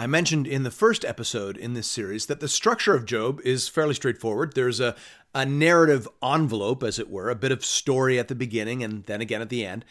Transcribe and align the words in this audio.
I 0.00 0.06
mentioned 0.06 0.46
in 0.46 0.62
the 0.62 0.70
first 0.70 1.04
episode 1.04 1.56
in 1.56 1.74
this 1.74 1.90
series 1.90 2.26
that 2.26 2.38
the 2.38 2.46
structure 2.46 2.94
of 2.94 3.04
Job 3.04 3.40
is 3.44 3.66
fairly 3.66 3.94
straightforward. 3.94 4.54
There's 4.54 4.78
a, 4.78 4.94
a 5.34 5.44
narrative 5.44 6.06
envelope, 6.22 6.84
as 6.84 7.00
it 7.00 7.10
were, 7.10 7.30
a 7.30 7.34
bit 7.34 7.50
of 7.50 7.64
story 7.64 8.16
at 8.16 8.28
the 8.28 8.36
beginning 8.36 8.84
and 8.84 9.02
then 9.06 9.20
again 9.20 9.42
at 9.42 9.48
the 9.48 9.66
end, 9.66 9.84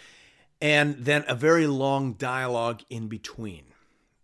and 0.62 0.96
then 0.96 1.26
a 1.28 1.36
very 1.36 1.68
long 1.68 2.14
dialogue 2.14 2.84
in 2.90 3.10
between. 3.10 3.64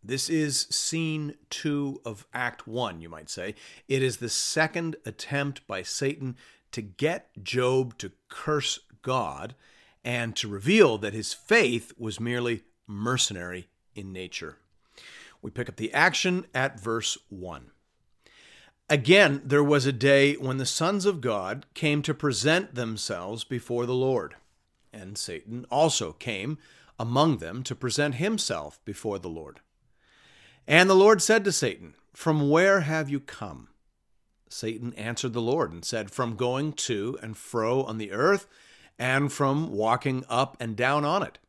This 0.01 0.29
is 0.29 0.67
scene 0.69 1.35
two 1.49 1.99
of 2.05 2.25
Act 2.33 2.65
One, 2.65 3.02
you 3.02 3.09
might 3.09 3.29
say. 3.29 3.53
It 3.89 4.02
is 4.02 4.17
the 4.17 4.29
second 4.29 4.95
attempt 5.05 5.67
by 5.67 5.83
Satan 5.83 6.38
to 6.71 6.81
get 6.81 7.27
Job 7.43 7.97
to 7.97 8.13
curse 8.29 8.79
God 9.02 9.53
and 10.02 10.33
to 10.38 10.47
reveal 10.47 10.97
that 10.99 11.13
his 11.13 11.33
faith 11.33 11.91
was 11.97 12.21
merely 12.21 12.63
mercenary 12.88 13.67
in 13.95 14.13
nature. 14.13 14.59
We 15.44 15.52
pick 15.52 15.67
up 15.67 15.75
the 15.75 15.94
action 15.94 16.45
at 16.55 16.80
verse 16.80 17.17
1. 17.30 17.69
Again, 18.89 19.41
there 19.44 19.63
was 19.63 19.86
a 19.86 19.91
day 19.91 20.36
when 20.36 20.58
the 20.58 20.66
sons 20.66 21.05
of 21.05 21.19
God 21.19 21.66
came 21.73 22.02
to 22.03 22.13
present 22.13 22.75
themselves 22.75 23.44
before 23.44 23.86
the 23.86 23.94
Lord, 23.94 24.36
and 24.94 25.17
Satan 25.17 25.66
also 25.69 26.14
came 26.14 26.58
among 26.97 27.38
them 27.38 27.61
to 27.64 27.75
present 27.75 28.16
himself 28.16 28.80
before 28.86 29.19
the 29.19 29.30
Lord. 29.30 29.59
And 30.66 30.89
the 30.89 30.95
Lord 30.95 31.21
said 31.21 31.44
to 31.44 31.52
Satan, 31.52 31.95
From 32.14 32.49
where 32.49 32.81
have 32.81 33.09
you 33.09 33.19
come? 33.19 33.67
Satan 34.47 34.94
answered 34.94 35.33
the 35.33 35.41
Lord 35.41 35.73
and 35.73 35.83
said, 35.83 36.09
From 36.09 36.38
going 36.38 36.71
to 36.73 37.17
and 37.21 37.36
fro 37.36 37.83
on 37.83 37.97
the 37.97 38.14
earth, 38.14 38.47
and 38.97 39.31
from 39.31 39.73
walking 39.73 40.23
up 40.30 40.55
and 40.61 40.77
down 40.77 41.03
on 41.03 41.21
it. 41.21 41.39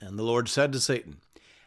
And 0.00 0.18
the 0.18 0.24
Lord 0.24 0.48
said 0.48 0.72
to 0.72 0.80
Satan, 0.80 1.18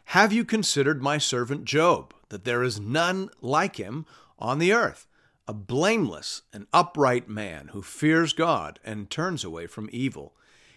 have 0.06 0.32
you 0.32 0.44
considered 0.44 1.02
my 1.02 1.18
servant 1.18 1.64
Job, 1.64 2.14
that 2.28 2.44
there 2.44 2.62
is 2.62 2.80
none 2.80 3.30
like 3.40 3.76
him 3.76 4.06
on 4.38 4.58
the 4.58 4.72
earth, 4.72 5.06
a 5.48 5.54
blameless 5.54 6.42
and 6.52 6.66
upright 6.72 7.28
man 7.28 7.68
who 7.68 7.82
fears 7.82 8.32
God 8.32 8.78
and 8.84 9.10
turns 9.10 9.44
away 9.44 9.66
from 9.66 9.88
evil? 9.92 10.34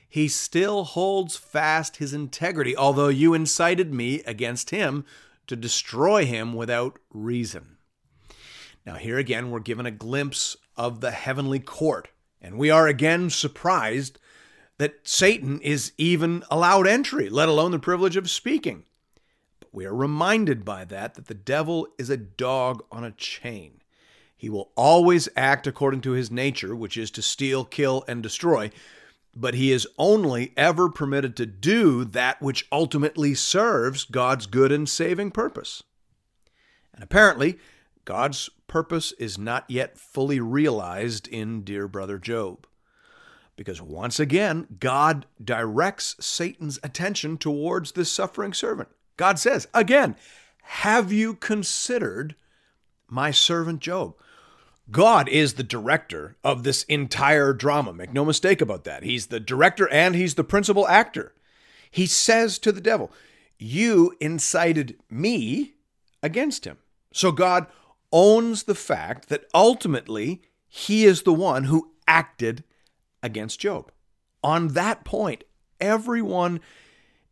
He 0.10 0.28
still 0.28 0.86
holds 0.86 1.36
fast 1.36 1.98
his 1.98 2.14
integrity, 2.14 2.76
although 2.76 3.10
you 3.10 3.34
incited 3.34 3.94
me 3.94 4.22
against 4.22 4.70
him 4.70 5.06
to 5.48 5.56
destroy 5.56 6.26
him 6.26 6.54
without 6.54 6.98
reason. 7.12 7.78
Now, 8.86 8.96
here 8.96 9.18
again, 9.18 9.52
we're 9.52 9.60
given 9.60 9.86
a 9.86 9.92
glimpse 9.92 10.56
of 10.78 11.02
the 11.02 11.12
heavenly 11.12 11.60
court, 11.60 12.08
and 12.42 12.58
we 12.58 12.70
are 12.70 12.88
again 12.88 13.30
surprised 13.30 14.18
that 14.78 15.00
Satan 15.04 15.60
is 15.60 15.92
even 15.98 16.44
allowed 16.50 16.88
entry, 16.88 17.30
let 17.30 17.50
alone 17.50 17.72
the 17.72 17.80
privilege 17.80 18.16
of 18.16 18.30
speaking. 18.30 18.84
We 19.78 19.86
are 19.86 19.94
reminded 19.94 20.66
by 20.66 20.86
that 20.86 21.14
that 21.14 21.28
the 21.28 21.36
devil 21.36 21.88
is 22.00 22.10
a 22.10 22.18
dog 22.18 22.84
on 22.92 23.04
a 23.04 23.12
chain. 23.12 23.84
He 24.36 24.50
will 24.50 24.72
always 24.76 25.30
act 25.38 25.68
according 25.68 26.02
to 26.02 26.14
his 26.14 26.32
nature, 26.32 26.76
which 26.76 26.98
is 26.98 27.12
to 27.12 27.22
steal, 27.22 27.64
kill, 27.64 28.04
and 28.08 28.24
destroy, 28.24 28.72
but 29.36 29.54
he 29.54 29.72
is 29.72 29.86
only 30.00 30.52
ever 30.58 30.90
permitted 30.90 31.36
to 31.36 31.46
do 31.46 32.04
that 32.06 32.42
which 32.42 32.68
ultimately 32.72 33.36
serves 33.36 34.04
God's 34.04 34.48
good 34.48 34.72
and 34.72 34.90
saving 34.90 35.30
purpose. 35.30 35.84
And 36.92 37.04
apparently, 37.04 37.60
God's 38.04 38.50
purpose 38.66 39.12
is 39.20 39.38
not 39.38 39.70
yet 39.70 40.00
fully 40.00 40.40
realized 40.40 41.28
in 41.28 41.62
dear 41.62 41.88
brother 41.88 42.18
Job. 42.18 42.66
Because 43.56 43.80
once 43.80 44.20
again, 44.20 44.66
God 44.80 45.28
directs 45.40 46.16
Satan's 46.20 46.80
attention 46.82 47.38
towards 47.38 47.92
this 47.92 48.12
suffering 48.12 48.54
servant. 48.56 48.90
God 49.18 49.40
says, 49.40 49.68
again, 49.74 50.16
have 50.62 51.12
you 51.12 51.34
considered 51.34 52.36
my 53.10 53.32
servant 53.32 53.80
Job? 53.80 54.16
God 54.90 55.28
is 55.28 55.54
the 55.54 55.64
director 55.64 56.38
of 56.44 56.64
this 56.64 56.84
entire 56.84 57.52
drama. 57.54 57.94
Make 57.94 58.14
no 58.14 58.24
mistake 58.24 58.62
about 58.62 58.86
that. 58.86 59.04
He's 59.04 59.28
the 59.28 59.40
director 59.40 59.90
and 59.90 60.16
he's 60.16 60.36
the 60.36 60.44
principal 60.44 60.88
actor. 60.88 61.34
He 61.92 62.06
says 62.06 62.58
to 62.60 62.72
the 62.72 62.82
devil, 62.82 63.12
You 63.58 64.16
incited 64.20 64.98
me 65.10 65.74
against 66.24 66.66
him. 66.66 66.78
So 67.12 67.32
God 67.32 67.68
owns 68.12 68.64
the 68.64 68.76
fact 68.76 69.30
that 69.30 69.46
ultimately 69.54 70.42
he 70.68 71.06
is 71.06 71.24
the 71.24 71.34
one 71.34 71.66
who 71.66 71.92
acted 72.08 72.64
against 73.22 73.60
Job. 73.60 73.92
On 74.44 74.70
that 74.70 75.04
point, 75.04 75.44
everyone 75.82 76.62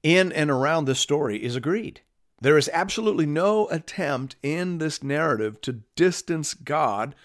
in 0.05 0.31
and 0.31 0.51
around 0.51 0.85
this 0.85 0.99
story 0.99 1.43
is 1.43 1.55
agreed. 1.55 2.01
There 2.39 2.59
is 2.59 2.69
absolutely 2.71 3.25
no 3.25 3.67
attempt 3.69 4.35
in 4.43 4.77
this 4.77 5.01
narrative 5.01 5.59
to 5.61 5.81
distance 5.95 6.53
God 6.53 7.15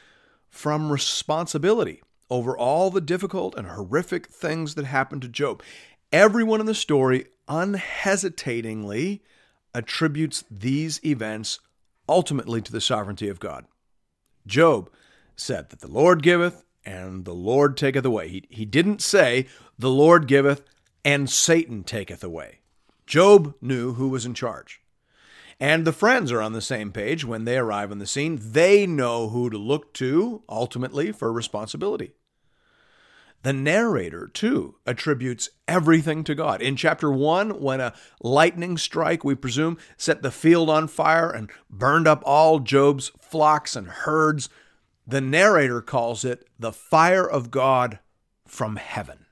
from 0.48 0.91
responsibility 0.91 2.02
over 2.30 2.56
all 2.56 2.91
the 2.91 3.02
difficult 3.02 3.54
and 3.54 3.66
horrific 3.66 4.28
things 4.28 4.76
that 4.76 4.86
happened 4.86 5.20
to 5.20 5.28
Job. 5.28 5.62
Everyone 6.10 6.58
in 6.58 6.64
the 6.64 6.74
story 6.74 7.26
unhesitatingly 7.48 9.22
attributes 9.74 10.42
these 10.50 11.04
events 11.04 11.58
ultimately 12.08 12.62
to 12.62 12.72
the 12.72 12.80
sovereignty 12.80 13.28
of 13.28 13.41
God. 13.41 13.66
Job 14.47 14.88
said 15.36 15.68
that 15.68 15.80
the 15.80 15.86
Lord 15.86 16.22
giveth 16.22 16.64
and 16.86 17.26
the 17.26 17.34
Lord 17.34 17.76
taketh 17.76 18.06
away. 18.06 18.28
He, 18.28 18.44
he 18.48 18.64
didn't 18.64 19.02
say 19.02 19.48
the 19.78 19.91
Lord 19.91 20.26
giveth 20.26 20.64
and 21.04 21.28
Satan 21.28 21.84
taketh 21.84 22.24
away. 22.24 22.59
Job 23.10 23.56
knew 23.60 23.94
who 23.94 24.09
was 24.09 24.25
in 24.25 24.34
charge. 24.34 24.81
And 25.59 25.84
the 25.84 25.93
friends 25.93 26.31
are 26.31 26.41
on 26.41 26.53
the 26.53 26.60
same 26.60 26.93
page 26.93 27.25
when 27.25 27.44
they 27.44 27.59
arrive 27.59 27.91
on 27.91 27.98
the 27.98 28.06
scene. 28.06 28.38
They 28.41 28.87
know 28.87 29.31
who 29.31 29.50
to 29.50 29.59
look 29.59 29.93
to 29.94 30.44
ultimately 30.48 31.10
for 31.10 31.32
responsibility. 31.32 32.12
The 33.43 33.53
narrator, 33.53 34.28
too, 34.32 34.76
attributes 34.87 35.50
everything 35.66 36.22
to 36.22 36.37
God. 36.37 36.62
In 36.62 36.76
chapter 36.76 37.10
1, 37.10 37.60
when 37.60 37.81
a 37.81 37.94
lightning 38.22 38.78
strike, 38.78 39.25
we 39.25 39.34
presume, 39.34 39.77
set 39.97 40.22
the 40.22 40.31
field 40.31 40.71
on 40.71 40.87
fire 40.87 41.32
and 41.32 41.50
burned 41.69 42.06
up 42.06 42.22
all 42.25 42.60
Job's 42.60 43.10
flocks 43.21 43.75
and 43.75 43.88
herds, 43.88 44.48
the 45.04 45.21
narrator 45.21 45.82
calls 45.82 46.25
it 46.25 46.47
the 46.60 46.72
fire 46.72 47.28
of 47.28 47.50
God 47.50 47.98
from 48.47 48.77
heaven. 48.77 49.27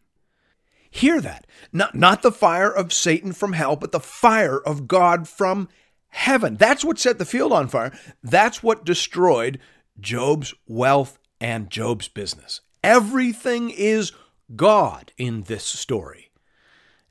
Hear 0.99 1.21
that. 1.21 1.47
Not, 1.73 1.95
not 1.95 2.23
the 2.23 2.33
fire 2.33 2.71
of 2.73 2.93
Satan 2.93 3.33
from 3.33 3.53
hell, 3.53 3.77
but 3.77 3.93
the 3.93 4.01
fire 4.01 4.59
of 4.59 4.89
God 4.89 5.29
from 5.29 5.69
heaven. 6.09 6.57
That's 6.57 6.85
what 6.85 6.99
set 6.99 7.19
the 7.19 7.25
field 7.25 7.53
on 7.53 7.69
fire. 7.69 7.97
That's 8.21 8.65
what 8.65 8.85
destroyed 8.85 9.61
Job's 10.01 10.55
wealth 10.67 11.21
and 11.41 11.71
Job's 11.71 12.09
business. 12.09 12.63
Everything 12.83 13.71
is 13.71 14.11
God 14.57 15.13
in 15.17 15.43
this 15.43 15.65
story. 15.65 16.31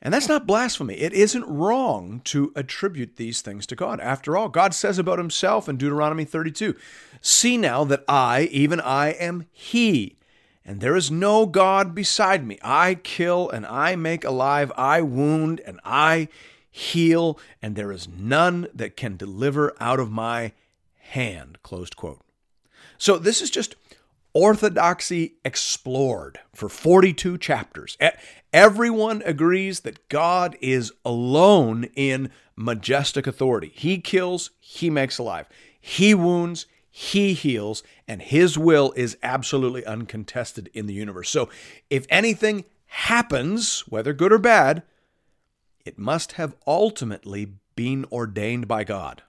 And 0.02 0.14
that's 0.14 0.28
not 0.28 0.46
blasphemy. 0.46 0.96
It 0.96 1.14
isn't 1.14 1.48
wrong 1.48 2.20
to 2.26 2.52
attribute 2.58 3.16
these 3.16 3.42
things 3.42 3.66
to 3.68 3.76
God. 3.78 4.02
After 4.02 4.36
all, 4.36 4.50
God 4.50 4.74
says 4.74 5.00
about 5.00 5.18
himself 5.18 5.70
in 5.70 5.78
Deuteronomy 5.78 6.26
32 6.26 6.76
See 7.22 7.56
now 7.56 7.86
that 7.86 8.04
I, 8.06 8.50
even 8.52 8.82
I, 8.82 9.12
am 9.12 9.46
He 9.54 10.18
and 10.68 10.82
there 10.82 10.98
is 10.98 11.10
no 11.10 11.46
God 11.46 11.96
beside 11.96 12.46
me. 12.46 12.60
I 12.62 12.96
kill 12.96 13.50
and 13.50 13.66
I 13.66 13.96
make 13.96 14.26
alive, 14.26 14.72
I 14.76 15.02
wound 15.02 15.62
and 15.66 15.80
I 15.86 16.28
heal, 16.70 17.40
and 17.62 17.76
there 17.76 17.92
is 17.92 18.08
none 18.08 18.68
that 18.74 18.98
can 18.98 19.16
deliver 19.16 19.74
out 19.80 20.00
of 20.00 20.12
my 20.12 20.52
hand. 20.98 21.58
Closed 21.64 21.96
quote. 21.96 22.22
So 22.98 23.18
this 23.18 23.42
is 23.42 23.50
just 23.50 23.76
orthodoxy 24.34 25.36
explored 25.46 26.40
for 26.54 26.70
42 26.70 27.38
chapters. 27.38 27.98
Everyone 28.54 29.24
agrees 29.26 29.80
that 29.82 30.10
God 30.10 30.58
is 30.62 30.92
alone 31.06 31.86
in 31.96 32.30
majestic 32.56 33.26
authority. 33.26 33.72
He 33.74 34.00
kills, 34.00 34.52
he 34.60 34.90
makes 34.90 35.18
alive. 35.18 35.48
He 35.80 36.14
wounds, 36.14 36.66
he 37.00 37.36
heals, 37.36 37.84
and 38.08 38.24
His 38.24 38.58
will 38.58 38.92
is 38.96 39.20
absolutely 39.22 39.86
uncontested 39.86 40.68
in 40.74 40.88
the 40.88 40.96
universe. 40.96 41.30
So 41.30 41.48
if 41.92 42.08
anything 42.10 42.66
happens, 42.88 43.82
whether 43.82 44.14
good 44.14 44.34
or 44.34 44.40
bad, 44.40 44.82
it 45.86 46.00
must 46.00 46.32
have 46.34 46.56
ultimately 46.66 47.54
been 47.76 48.08
ordained 48.12 48.68
by 48.68 48.84
God. 48.84 49.22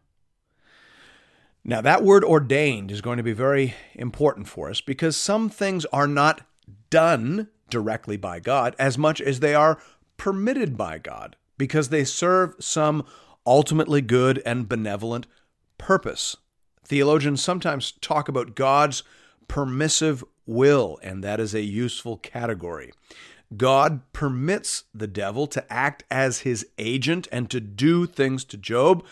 Now, 1.62 1.82
that 1.82 2.02
word 2.02 2.24
ordained 2.24 2.90
is 2.90 3.02
going 3.02 3.18
to 3.18 3.22
be 3.22 3.34
very 3.34 3.74
important 3.94 4.48
for 4.48 4.70
us 4.70 4.80
because 4.80 5.18
some 5.18 5.50
things 5.50 5.84
are 5.92 6.08
not 6.08 6.40
done 6.88 7.48
directly 7.68 8.16
by 8.16 8.40
God 8.40 8.76
as 8.78 8.96
much 8.96 9.20
as 9.20 9.40
they 9.40 9.54
are 9.54 9.78
permitted 10.16 10.78
by 10.78 10.96
God 10.96 11.36
because 11.58 11.90
they 11.90 12.04
serve 12.04 12.54
some 12.60 13.04
ultimately 13.46 14.00
good 14.00 14.40
and 14.46 14.70
benevolent 14.70 15.26
purpose. 15.76 16.34
Theologians 16.88 17.42
sometimes 17.42 17.92
talk 17.92 18.28
about 18.28 18.54
God's 18.54 19.02
permissive 19.46 20.24
will, 20.46 20.98
and 21.02 21.22
that 21.22 21.38
is 21.38 21.54
a 21.54 21.60
useful 21.60 22.16
category. 22.16 22.92
God 23.56 24.00
permits 24.12 24.84
the 24.94 25.06
devil 25.06 25.46
to 25.48 25.72
act 25.72 26.04
as 26.10 26.40
his 26.40 26.66
agent 26.78 27.28
and 27.30 27.50
to 27.50 27.60
do 27.60 28.06
things 28.06 28.44
to 28.44 28.56
Job 28.56 29.04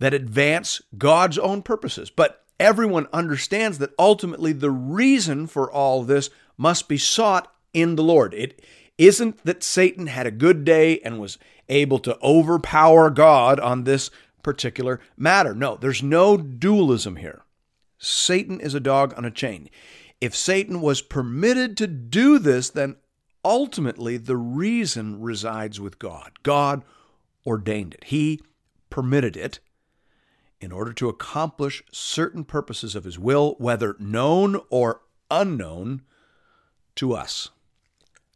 that 0.00 0.14
advance 0.14 0.82
God's 0.98 1.38
own 1.38 1.62
purposes. 1.62 2.10
But 2.10 2.44
everyone 2.60 3.08
understands 3.12 3.78
that 3.78 3.94
ultimately 3.98 4.52
the 4.52 4.70
reason 4.70 5.46
for 5.46 5.70
all 5.72 6.02
this 6.02 6.28
must 6.58 6.88
be 6.88 6.98
sought 6.98 7.52
in 7.72 7.96
the 7.96 8.02
Lord. 8.02 8.34
It 8.34 8.62
isn't 8.98 9.44
that 9.44 9.62
Satan 9.62 10.08
had 10.08 10.26
a 10.26 10.30
good 10.30 10.64
day 10.64 11.00
and 11.00 11.18
was 11.18 11.38
able 11.68 11.98
to 12.00 12.18
overpower 12.22 13.10
God 13.10 13.58
on 13.60 13.84
this 13.84 14.10
particular 14.42 15.00
matter. 15.16 15.54
No, 15.54 15.76
there's 15.76 16.02
no 16.02 16.36
dualism 16.36 17.16
here. 17.16 17.42
Satan 17.98 18.60
is 18.60 18.74
a 18.74 18.80
dog 18.80 19.14
on 19.16 19.24
a 19.24 19.30
chain. 19.30 19.68
If 20.20 20.36
Satan 20.36 20.80
was 20.80 21.02
permitted 21.02 21.76
to 21.76 21.86
do 21.86 22.38
this, 22.38 22.70
then 22.70 22.96
ultimately 23.44 24.16
the 24.16 24.36
reason 24.36 25.20
resides 25.20 25.80
with 25.80 25.98
God. 25.98 26.32
God 26.42 26.84
ordained 27.46 27.94
it, 27.94 28.04
He 28.04 28.40
permitted 28.90 29.36
it 29.36 29.60
in 30.60 30.70
order 30.70 30.92
to 30.92 31.08
accomplish 31.08 31.82
certain 31.90 32.44
purposes 32.44 32.94
of 32.94 33.04
His 33.04 33.18
will, 33.18 33.56
whether 33.58 33.96
known 33.98 34.60
or 34.70 35.02
unknown 35.30 36.02
to 36.96 37.14
us. 37.14 37.50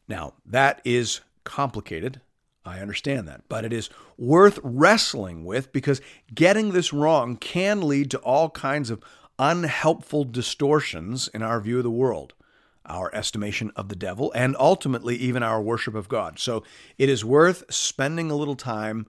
Now, 0.08 0.34
that 0.44 0.80
is 0.84 1.20
complicated. 1.44 2.20
I 2.66 2.80
understand 2.80 3.28
that. 3.28 3.42
But 3.48 3.64
it 3.64 3.72
is 3.72 3.90
worth 4.18 4.58
wrestling 4.62 5.44
with 5.44 5.72
because 5.72 6.00
getting 6.34 6.72
this 6.72 6.92
wrong 6.92 7.36
can 7.36 7.82
lead 7.82 8.10
to 8.12 8.18
all 8.18 8.50
kinds 8.50 8.90
of 8.90 9.02
unhelpful 9.38 10.24
distortions 10.24 11.28
in 11.28 11.42
our 11.42 11.60
view 11.60 11.78
of 11.78 11.84
the 11.84 11.90
world, 11.90 12.34
our 12.86 13.14
estimation 13.14 13.70
of 13.76 13.88
the 13.88 13.96
devil, 13.96 14.32
and 14.34 14.56
ultimately 14.58 15.16
even 15.16 15.42
our 15.42 15.60
worship 15.60 15.94
of 15.94 16.08
God. 16.08 16.38
So 16.38 16.64
it 16.98 17.08
is 17.08 17.24
worth 17.24 17.64
spending 17.72 18.30
a 18.30 18.36
little 18.36 18.56
time 18.56 19.06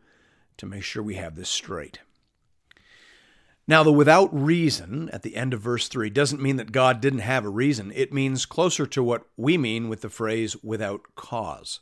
to 0.57 0.65
make 0.65 0.83
sure 0.83 1.03
we 1.03 1.15
have 1.15 1.35
this 1.35 1.49
straight. 1.49 1.99
Now, 3.69 3.83
the 3.83 3.91
without 3.91 4.29
reason 4.33 5.09
at 5.11 5.23
the 5.23 5.35
end 5.35 5.53
of 5.53 5.59
verse 5.59 5.89
3 5.89 6.09
doesn't 6.09 6.41
mean 6.41 6.55
that 6.55 6.71
God 6.71 7.01
didn't 7.01 7.19
have 7.19 7.43
a 7.43 7.49
reason. 7.49 7.91
It 7.93 8.13
means 8.13 8.45
closer 8.45 8.85
to 8.87 9.03
what 9.03 9.27
we 9.35 9.57
mean 9.57 9.89
with 9.89 10.01
the 10.01 10.09
phrase 10.09 10.55
without 10.63 11.01
cause. 11.15 11.81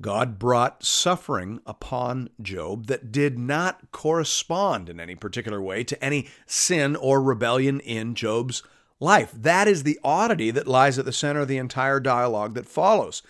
God 0.00 0.38
brought 0.38 0.84
suffering 0.84 1.60
upon 1.66 2.28
Job 2.40 2.86
that 2.86 3.10
did 3.10 3.38
not 3.38 3.90
correspond 3.92 4.88
in 4.88 5.00
any 5.00 5.14
particular 5.14 5.60
way 5.60 5.84
to 5.84 6.04
any 6.04 6.28
sin 6.46 6.96
or 6.96 7.22
rebellion 7.22 7.80
in 7.80 8.14
Job's 8.14 8.62
life. 9.00 9.32
That 9.32 9.68
is 9.68 9.82
the 9.82 9.98
oddity 10.04 10.50
that 10.50 10.66
lies 10.68 10.98
at 10.98 11.04
the 11.04 11.12
center 11.12 11.40
of 11.40 11.48
the 11.48 11.58
entire 11.58 12.00
dialogue 12.00 12.54
that 12.54 12.66
follows. 12.66 13.22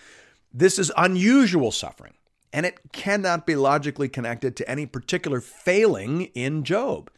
This 0.53 0.79
is 0.79 0.93
unusual 0.97 1.71
suffering, 1.71 2.15
and 2.53 2.67
it 2.67 2.93
cannot 2.93 3.47
be 3.47 3.55
logically 3.55 4.09
connected 4.09 4.57
to 4.57 4.71
any 4.71 4.87
particular 4.87 5.41
failing 5.41 6.23
in 6.35 6.65
Job. 6.65 7.11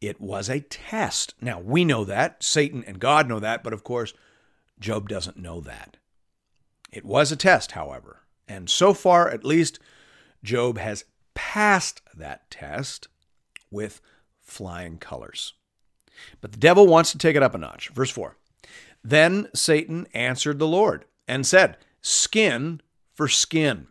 It 0.00 0.20
was 0.20 0.48
a 0.48 0.60
test. 0.60 1.34
Now, 1.40 1.60
we 1.60 1.84
know 1.84 2.04
that. 2.04 2.42
Satan 2.42 2.82
and 2.86 2.98
God 2.98 3.28
know 3.28 3.38
that, 3.38 3.62
but 3.62 3.72
of 3.72 3.84
course, 3.84 4.14
Job 4.78 5.08
doesn't 5.08 5.36
know 5.36 5.60
that. 5.60 5.98
It 6.90 7.04
was 7.04 7.30
a 7.30 7.36
test, 7.36 7.72
however, 7.72 8.22
and 8.50 8.68
so 8.68 8.92
far, 8.92 9.30
at 9.30 9.44
least, 9.44 9.78
Job 10.42 10.76
has 10.76 11.04
passed 11.34 12.02
that 12.16 12.50
test 12.50 13.06
with 13.70 14.00
flying 14.40 14.98
colors. 14.98 15.54
But 16.40 16.50
the 16.50 16.58
devil 16.58 16.88
wants 16.88 17.12
to 17.12 17.18
take 17.18 17.36
it 17.36 17.44
up 17.44 17.54
a 17.54 17.58
notch. 17.58 17.90
Verse 17.90 18.10
4 18.10 18.36
Then 19.04 19.46
Satan 19.54 20.08
answered 20.14 20.58
the 20.58 20.66
Lord 20.66 21.04
and 21.28 21.46
said, 21.46 21.76
Skin 22.02 22.80
for 23.14 23.28
skin. 23.28 23.86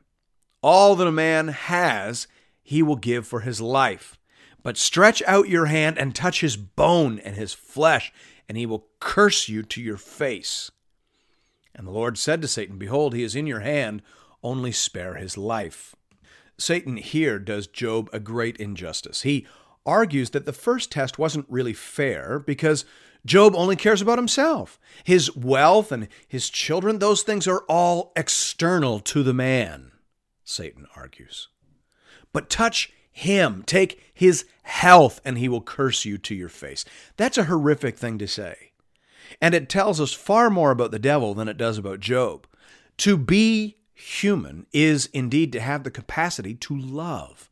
All 0.61 0.93
that 0.97 1.07
a 1.07 1.11
man 1.11 1.47
has, 1.47 2.27
he 2.61 2.83
will 2.83 2.97
give 2.97 3.25
for 3.25 3.39
his 3.39 3.61
life. 3.61 4.19
But 4.61 4.75
stretch 4.75 5.23
out 5.25 5.47
your 5.47 5.67
hand 5.67 5.97
and 5.97 6.13
touch 6.13 6.41
his 6.41 6.57
bone 6.57 7.17
and 7.19 7.37
his 7.37 7.53
flesh, 7.53 8.11
and 8.49 8.57
he 8.57 8.65
will 8.65 8.87
curse 8.99 9.47
you 9.47 9.63
to 9.63 9.81
your 9.81 9.95
face. 9.95 10.69
And 11.73 11.87
the 11.87 11.91
Lord 11.91 12.17
said 12.17 12.41
to 12.41 12.47
Satan, 12.49 12.77
Behold, 12.77 13.13
he 13.13 13.23
is 13.23 13.37
in 13.37 13.47
your 13.47 13.61
hand, 13.61 14.01
only 14.43 14.71
spare 14.71 15.15
his 15.15 15.37
life. 15.37 15.95
Satan 16.57 16.97
here 16.97 17.39
does 17.39 17.67
Job 17.67 18.09
a 18.11 18.19
great 18.19 18.57
injustice. 18.57 19.21
He 19.21 19.47
argues 19.85 20.31
that 20.31 20.45
the 20.45 20.53
first 20.53 20.91
test 20.91 21.17
wasn't 21.17 21.45
really 21.49 21.73
fair 21.73 22.39
because 22.39 22.85
Job 23.25 23.53
only 23.55 23.75
cares 23.75 24.01
about 24.01 24.17
himself. 24.17 24.79
His 25.03 25.35
wealth 25.35 25.91
and 25.91 26.07
his 26.27 26.49
children, 26.49 26.99
those 26.99 27.23
things 27.23 27.47
are 27.47 27.63
all 27.67 28.11
external 28.15 28.99
to 29.01 29.23
the 29.23 29.33
man, 29.33 29.91
Satan 30.43 30.85
argues. 30.95 31.49
But 32.31 32.49
touch 32.49 32.91
him, 33.11 33.63
take 33.65 34.01
his 34.13 34.45
health, 34.63 35.19
and 35.25 35.37
he 35.37 35.49
will 35.49 35.61
curse 35.61 36.05
you 36.05 36.17
to 36.19 36.35
your 36.35 36.49
face. 36.49 36.85
That's 37.17 37.37
a 37.37 37.45
horrific 37.45 37.97
thing 37.97 38.17
to 38.19 38.27
say. 38.27 38.71
And 39.41 39.53
it 39.53 39.69
tells 39.69 39.99
us 39.99 40.13
far 40.13 40.49
more 40.49 40.71
about 40.71 40.91
the 40.91 40.99
devil 40.99 41.33
than 41.33 41.47
it 41.47 41.57
does 41.57 41.77
about 41.77 41.99
Job. 41.99 42.47
To 42.99 43.17
be 43.17 43.77
human 43.99 44.65
is 44.71 45.07
indeed 45.13 45.51
to 45.51 45.59
have 45.59 45.83
the 45.83 45.91
capacity 45.91 46.55
to 46.55 46.77
love. 46.77 47.49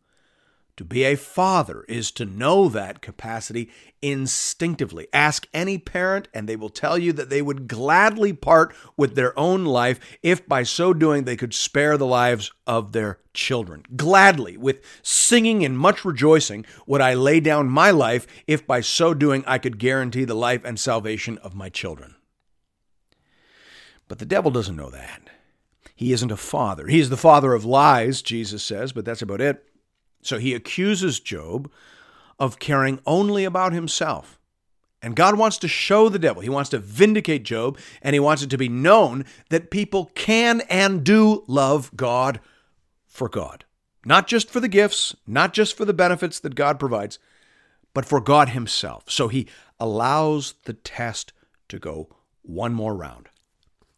To 0.77 0.85
be 0.85 1.03
a 1.05 1.15
father 1.15 1.83
is 1.89 2.11
to 2.11 2.25
know 2.25 2.69
that 2.69 3.01
capacity 3.01 3.71
instinctively. 3.99 5.07
Ask 5.11 5.47
any 5.51 5.79
parent, 5.79 6.27
and 6.35 6.47
they 6.47 6.55
will 6.55 6.69
tell 6.69 6.99
you 6.99 7.11
that 7.13 7.31
they 7.31 7.41
would 7.41 7.67
gladly 7.67 8.31
part 8.31 8.75
with 8.95 9.15
their 9.15 9.37
own 9.37 9.65
life 9.65 9.99
if 10.21 10.47
by 10.47 10.61
so 10.61 10.93
doing 10.93 11.23
they 11.23 11.35
could 11.35 11.55
spare 11.55 11.97
the 11.97 12.05
lives 12.05 12.51
of 12.67 12.91
their 12.91 13.19
children. 13.33 13.83
Gladly, 13.95 14.55
with 14.55 14.83
singing 15.01 15.65
and 15.65 15.77
much 15.77 16.05
rejoicing, 16.05 16.63
would 16.85 17.01
I 17.01 17.15
lay 17.15 17.39
down 17.39 17.69
my 17.69 17.89
life 17.89 18.27
if 18.45 18.67
by 18.67 18.81
so 18.81 19.15
doing 19.15 19.43
I 19.47 19.57
could 19.57 19.79
guarantee 19.79 20.25
the 20.25 20.35
life 20.35 20.63
and 20.63 20.79
salvation 20.79 21.39
of 21.39 21.55
my 21.55 21.69
children. 21.69 22.13
But 24.07 24.19
the 24.19 24.25
devil 24.25 24.51
doesn't 24.51 24.75
know 24.75 24.91
that. 24.91 25.27
He 25.97 26.13
isn't 26.13 26.31
a 26.31 26.37
father. 26.37 26.87
He 26.87 26.99
is 26.99 27.09
the 27.09 27.17
father 27.17 27.53
of 27.53 27.65
lies, 27.65 28.21
Jesus 28.21 28.63
says, 28.63 28.93
but 28.93 29.03
that's 29.03 29.23
about 29.23 29.41
it. 29.41 29.65
So 30.21 30.37
he 30.37 30.53
accuses 30.53 31.19
Job 31.19 31.69
of 32.39 32.59
caring 32.59 32.99
only 33.05 33.43
about 33.43 33.73
himself. 33.73 34.39
And 35.01 35.15
God 35.15 35.37
wants 35.37 35.57
to 35.57 35.67
show 35.67 36.07
the 36.07 36.19
devil, 36.19 36.41
he 36.41 36.49
wants 36.49 36.69
to 36.69 36.77
vindicate 36.77 37.43
Job, 37.43 37.79
and 38.01 38.13
he 38.13 38.19
wants 38.19 38.43
it 38.43 38.49
to 38.51 38.57
be 38.57 38.69
known 38.69 39.25
that 39.49 39.71
people 39.71 40.11
can 40.13 40.61
and 40.69 41.03
do 41.03 41.43
love 41.47 41.91
God 41.95 42.39
for 43.07 43.27
God. 43.27 43.65
Not 44.05 44.27
just 44.27 44.49
for 44.49 44.59
the 44.59 44.67
gifts, 44.67 45.15
not 45.25 45.51
just 45.51 45.75
for 45.75 45.83
the 45.83 45.93
benefits 45.93 46.39
that 46.39 46.55
God 46.55 46.79
provides, 46.79 47.19
but 47.93 48.05
for 48.05 48.21
God 48.21 48.49
Himself. 48.49 49.09
So 49.09 49.27
He 49.27 49.47
allows 49.79 50.53
the 50.65 50.73
test 50.73 51.33
to 51.69 51.79
go 51.79 52.07
one 52.43 52.73
more 52.73 52.95
round. 52.95 53.29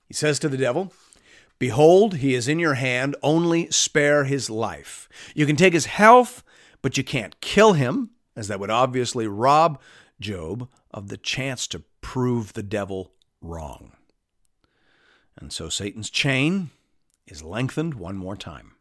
He 0.08 0.13
says 0.13 0.39
to 0.39 0.50
the 0.50 0.58
devil, 0.58 0.94
Behold, 1.60 2.16
he 2.16 2.34
is 2.34 2.48
in 2.48 2.58
your 2.58 2.75
hand, 2.75 3.16
only 3.22 3.70
spare 3.70 4.24
his 4.24 4.50
life. 4.50 5.10
You 5.36 5.46
can 5.46 5.58
take 5.58 5.74
his 5.74 5.86
health, 5.88 6.44
but 6.82 6.98
you 6.98 7.04
can't 7.04 7.39
kill 7.42 7.74
him, 7.74 8.12
as 8.36 8.48
that 8.48 8.60
would 8.60 8.70
obviously 8.70 9.28
rob 9.28 9.80
Job 10.20 10.70
of 10.92 11.10
the 11.10 11.18
chance 11.18 11.68
to 11.68 11.84
prove 12.01 12.54
the 12.54 12.63
devil 12.63 13.12
wrong. 13.42 13.92
And 15.38 15.54
so 15.54 15.70
Satan's 15.70 16.10
chain 16.10 16.70
is 17.28 17.44
lengthened 17.44 17.94
one 17.94 18.16
more 18.16 18.36
time. 18.36 18.74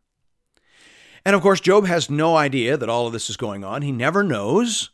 And 1.25 1.37
of 1.37 1.43
course, 1.43 1.61
Job 1.61 1.87
has 1.87 2.09
no 2.09 2.37
idea 2.37 2.77
that 2.77 2.89
all 2.89 3.07
of 3.07 3.13
this 3.13 3.29
is 3.29 3.37
going 3.37 3.65
on. 3.65 3.83
He 3.83 3.93
never 3.93 4.23
knows. 4.23 4.91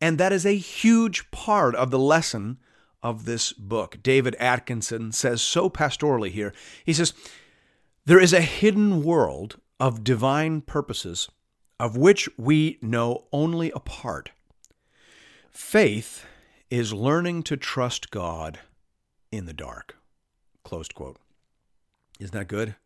And 0.00 0.18
that 0.18 0.32
is 0.32 0.46
a 0.46 0.56
huge 0.56 1.30
part 1.30 1.74
of 1.74 1.90
the 1.90 1.98
lesson 1.98 2.58
of 3.02 3.24
this 3.24 3.52
book. 3.52 3.98
David 4.02 4.34
Atkinson 4.38 5.12
says 5.12 5.42
so 5.42 5.68
pastorally 5.70 6.30
here. 6.30 6.52
He 6.84 6.92
says, 6.92 7.12
There 8.04 8.20
is 8.20 8.32
a 8.32 8.40
hidden 8.40 9.02
world 9.02 9.60
of 9.78 10.04
divine 10.04 10.60
purposes 10.60 11.28
of 11.80 11.96
which 11.96 12.28
we 12.36 12.78
know 12.82 13.24
only 13.32 13.70
a 13.70 13.80
part. 13.80 14.32
Faith 15.50 16.26
is 16.68 16.92
learning 16.92 17.42
to 17.42 17.56
trust 17.56 18.10
God 18.10 18.60
in 19.32 19.46
the 19.46 19.54
dark. 19.54 19.96
Closed 20.62 20.94
quote. 20.94 21.16
Isn't 22.20 22.34
that 22.34 22.48
good? 22.48 22.76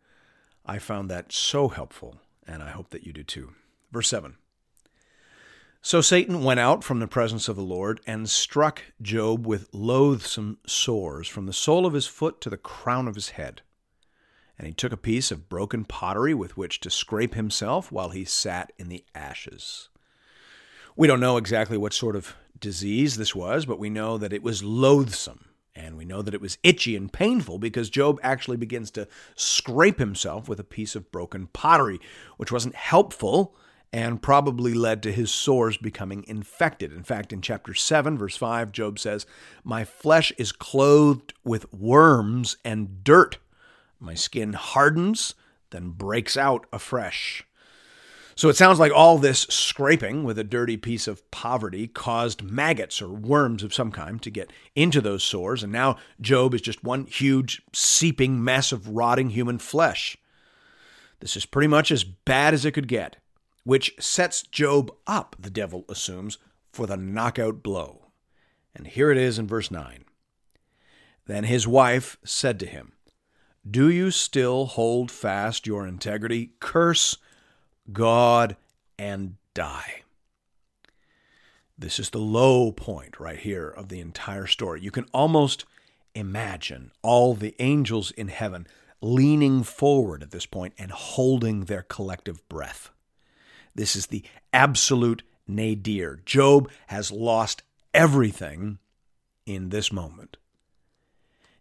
I 0.64 0.78
found 0.78 1.10
that 1.10 1.32
so 1.32 1.68
helpful, 1.68 2.20
and 2.46 2.62
I 2.62 2.70
hope 2.70 2.90
that 2.90 3.04
you 3.04 3.12
do 3.12 3.24
too. 3.24 3.52
Verse 3.90 4.08
7 4.08 4.36
So 5.86 6.00
Satan 6.00 6.42
went 6.42 6.60
out 6.60 6.82
from 6.82 7.00
the 7.00 7.06
presence 7.06 7.46
of 7.46 7.56
the 7.56 7.62
Lord 7.62 8.00
and 8.06 8.30
struck 8.30 8.80
Job 9.02 9.46
with 9.46 9.68
loathsome 9.74 10.56
sores 10.66 11.28
from 11.28 11.44
the 11.44 11.52
sole 11.52 11.84
of 11.84 11.92
his 11.92 12.06
foot 12.06 12.40
to 12.40 12.48
the 12.48 12.56
crown 12.56 13.06
of 13.06 13.16
his 13.16 13.28
head. 13.28 13.60
And 14.58 14.66
he 14.66 14.72
took 14.72 14.92
a 14.92 14.96
piece 14.96 15.30
of 15.30 15.50
broken 15.50 15.84
pottery 15.84 16.32
with 16.32 16.56
which 16.56 16.80
to 16.80 16.90
scrape 16.90 17.34
himself 17.34 17.92
while 17.92 18.08
he 18.08 18.24
sat 18.24 18.72
in 18.78 18.88
the 18.88 19.04
ashes. 19.14 19.90
We 20.96 21.06
don't 21.06 21.20
know 21.20 21.36
exactly 21.36 21.76
what 21.76 21.92
sort 21.92 22.16
of 22.16 22.34
disease 22.58 23.18
this 23.18 23.34
was, 23.34 23.66
but 23.66 23.78
we 23.78 23.90
know 23.90 24.16
that 24.16 24.32
it 24.32 24.42
was 24.42 24.64
loathsome. 24.64 25.50
And 25.76 25.98
we 25.98 26.06
know 26.06 26.22
that 26.22 26.32
it 26.32 26.40
was 26.40 26.56
itchy 26.62 26.96
and 26.96 27.12
painful 27.12 27.58
because 27.58 27.90
Job 27.90 28.18
actually 28.22 28.56
begins 28.56 28.90
to 28.92 29.06
scrape 29.34 29.98
himself 29.98 30.48
with 30.48 30.58
a 30.58 30.64
piece 30.64 30.96
of 30.96 31.12
broken 31.12 31.48
pottery, 31.48 32.00
which 32.38 32.50
wasn't 32.50 32.74
helpful 32.74 33.54
and 33.94 34.20
probably 34.20 34.74
led 34.74 35.04
to 35.04 35.12
his 35.12 35.30
sores 35.30 35.76
becoming 35.76 36.24
infected. 36.26 36.92
In 36.92 37.04
fact, 37.04 37.32
in 37.32 37.40
chapter 37.40 37.74
7, 37.74 38.18
verse 38.18 38.36
5, 38.36 38.72
Job 38.72 38.98
says, 38.98 39.24
My 39.62 39.84
flesh 39.84 40.32
is 40.36 40.50
clothed 40.50 41.32
with 41.44 41.72
worms 41.72 42.56
and 42.64 43.04
dirt. 43.04 43.38
My 44.00 44.14
skin 44.14 44.54
hardens, 44.54 45.36
then 45.70 45.90
breaks 45.90 46.36
out 46.36 46.66
afresh. 46.72 47.46
So 48.34 48.48
it 48.48 48.56
sounds 48.56 48.80
like 48.80 48.90
all 48.90 49.16
this 49.16 49.42
scraping 49.42 50.24
with 50.24 50.40
a 50.40 50.44
dirty 50.44 50.76
piece 50.76 51.06
of 51.06 51.30
poverty 51.30 51.86
caused 51.86 52.42
maggots 52.42 53.00
or 53.00 53.10
worms 53.10 53.62
of 53.62 53.72
some 53.72 53.92
kind 53.92 54.20
to 54.22 54.30
get 54.30 54.52
into 54.74 55.00
those 55.00 55.22
sores, 55.22 55.62
and 55.62 55.70
now 55.70 55.98
Job 56.20 56.52
is 56.52 56.62
just 56.62 56.82
one 56.82 57.06
huge 57.06 57.62
seeping 57.72 58.42
mess 58.42 58.72
of 58.72 58.88
rotting 58.88 59.30
human 59.30 59.58
flesh. 59.58 60.16
This 61.20 61.36
is 61.36 61.46
pretty 61.46 61.68
much 61.68 61.92
as 61.92 62.02
bad 62.02 62.54
as 62.54 62.64
it 62.64 62.72
could 62.72 62.88
get 62.88 63.18
which 63.64 63.94
sets 63.98 64.42
Job 64.42 64.92
up, 65.06 65.36
the 65.38 65.50
devil 65.50 65.84
assumes, 65.88 66.38
for 66.72 66.86
the 66.86 66.96
knockout 66.96 67.62
blow. 67.62 68.06
And 68.74 68.86
here 68.86 69.10
it 69.10 69.18
is 69.18 69.38
in 69.38 69.46
verse 69.46 69.70
9. 69.70 70.04
Then 71.26 71.44
his 71.44 71.66
wife 71.66 72.18
said 72.24 72.60
to 72.60 72.66
him, 72.66 72.92
Do 73.68 73.88
you 73.88 74.10
still 74.10 74.66
hold 74.66 75.10
fast 75.10 75.66
your 75.66 75.86
integrity? 75.86 76.52
Curse 76.60 77.16
God 77.92 78.56
and 78.98 79.36
die. 79.54 80.02
This 81.76 81.98
is 81.98 82.10
the 82.10 82.18
low 82.18 82.70
point 82.72 83.18
right 83.18 83.38
here 83.38 83.68
of 83.68 83.88
the 83.88 84.00
entire 84.00 84.46
story. 84.46 84.80
You 84.80 84.90
can 84.90 85.06
almost 85.12 85.64
imagine 86.14 86.92
all 87.02 87.34
the 87.34 87.54
angels 87.58 88.10
in 88.12 88.28
heaven 88.28 88.66
leaning 89.00 89.62
forward 89.62 90.22
at 90.22 90.30
this 90.30 90.46
point 90.46 90.74
and 90.78 90.90
holding 90.90 91.64
their 91.64 91.82
collective 91.82 92.46
breath. 92.48 92.90
This 93.74 93.96
is 93.96 94.06
the 94.06 94.24
absolute 94.52 95.22
nadir. 95.46 96.20
Job 96.24 96.70
has 96.88 97.10
lost 97.10 97.62
everything 97.92 98.78
in 99.46 99.68
this 99.70 99.92
moment. 99.92 100.36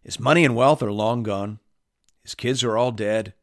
His 0.02 0.20
money 0.20 0.44
and 0.44 0.54
wealth 0.54 0.82
are 0.82 0.92
long 0.92 1.22
gone. 1.22 1.58
His 2.22 2.34
kids 2.34 2.62
are 2.62 2.76
all 2.76 2.92
dead. 2.92 3.34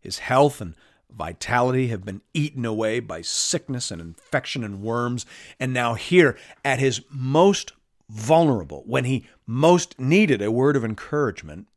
His 0.00 0.18
health 0.18 0.60
and 0.60 0.74
vitality 1.10 1.88
have 1.88 2.04
been 2.04 2.22
eaten 2.34 2.64
away 2.64 3.00
by 3.00 3.20
sickness 3.22 3.90
and 3.90 4.00
infection 4.00 4.62
and 4.64 4.82
worms. 4.82 5.26
And 5.58 5.72
now, 5.72 5.94
here 5.94 6.36
at 6.64 6.78
his 6.78 7.02
most 7.10 7.72
vulnerable, 8.08 8.82
when 8.86 9.04
he 9.04 9.26
most 9.46 9.98
needed 9.98 10.42
a 10.42 10.52
word 10.52 10.76
of 10.76 10.84
encouragement, 10.84 11.68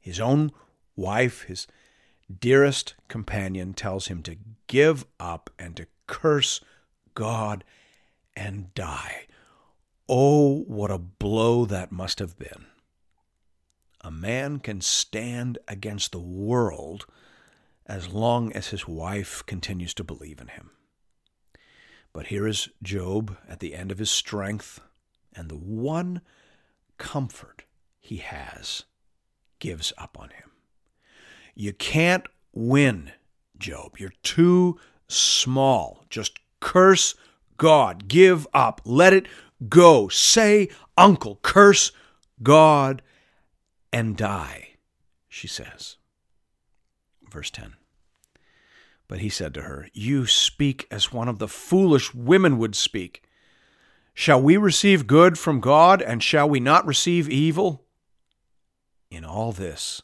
his 0.00 0.20
own 0.20 0.52
wife, 0.96 1.42
his 1.42 1.66
dearest 2.40 2.94
companion, 3.08 3.72
tells 3.72 4.08
him 4.08 4.22
to 4.22 4.36
give 4.66 5.04
up 5.18 5.50
and 5.58 5.76
to 5.76 5.86
curse 6.12 6.60
God 7.14 7.64
and 8.36 8.72
die. 8.74 9.26
Oh, 10.08 10.60
what 10.64 10.90
a 10.90 10.98
blow 10.98 11.64
that 11.64 11.90
must 11.90 12.18
have 12.18 12.38
been. 12.38 12.66
A 14.02 14.10
man 14.10 14.58
can 14.58 14.82
stand 14.82 15.58
against 15.66 16.12
the 16.12 16.20
world 16.20 17.06
as 17.86 18.10
long 18.10 18.52
as 18.52 18.68
his 18.68 18.86
wife 18.86 19.42
continues 19.46 19.94
to 19.94 20.04
believe 20.04 20.38
in 20.38 20.48
him. 20.48 20.70
But 22.12 22.26
here 22.26 22.46
is 22.46 22.68
Job 22.82 23.38
at 23.48 23.60
the 23.60 23.74
end 23.74 23.90
of 23.90 23.98
his 23.98 24.10
strength, 24.10 24.80
and 25.34 25.48
the 25.48 25.56
one 25.56 26.20
comfort 26.98 27.64
he 28.00 28.18
has 28.18 28.84
gives 29.60 29.94
up 29.96 30.18
on 30.20 30.28
him. 30.28 30.50
You 31.54 31.72
can't 31.72 32.26
win, 32.52 33.12
Job. 33.58 33.98
You're 33.98 34.12
too 34.22 34.78
small. 35.14 36.04
Just 36.10 36.38
curse 36.60 37.14
God. 37.56 38.08
Give 38.08 38.46
up. 38.52 38.80
Let 38.84 39.12
it 39.12 39.26
go. 39.68 40.08
Say, 40.08 40.68
Uncle, 40.96 41.38
curse 41.42 41.92
God 42.42 43.02
and 43.92 44.16
die, 44.16 44.70
she 45.28 45.46
says. 45.46 45.96
Verse 47.30 47.50
10. 47.50 47.74
But 49.08 49.18
he 49.18 49.28
said 49.28 49.52
to 49.54 49.62
her, 49.62 49.88
You 49.92 50.26
speak 50.26 50.86
as 50.90 51.12
one 51.12 51.28
of 51.28 51.38
the 51.38 51.48
foolish 51.48 52.14
women 52.14 52.58
would 52.58 52.74
speak. 52.74 53.22
Shall 54.14 54.40
we 54.40 54.56
receive 54.56 55.06
good 55.06 55.38
from 55.38 55.60
God, 55.60 56.02
and 56.02 56.22
shall 56.22 56.48
we 56.48 56.60
not 56.60 56.86
receive 56.86 57.28
evil? 57.28 57.84
In 59.10 59.24
all 59.24 59.52
this, 59.52 60.02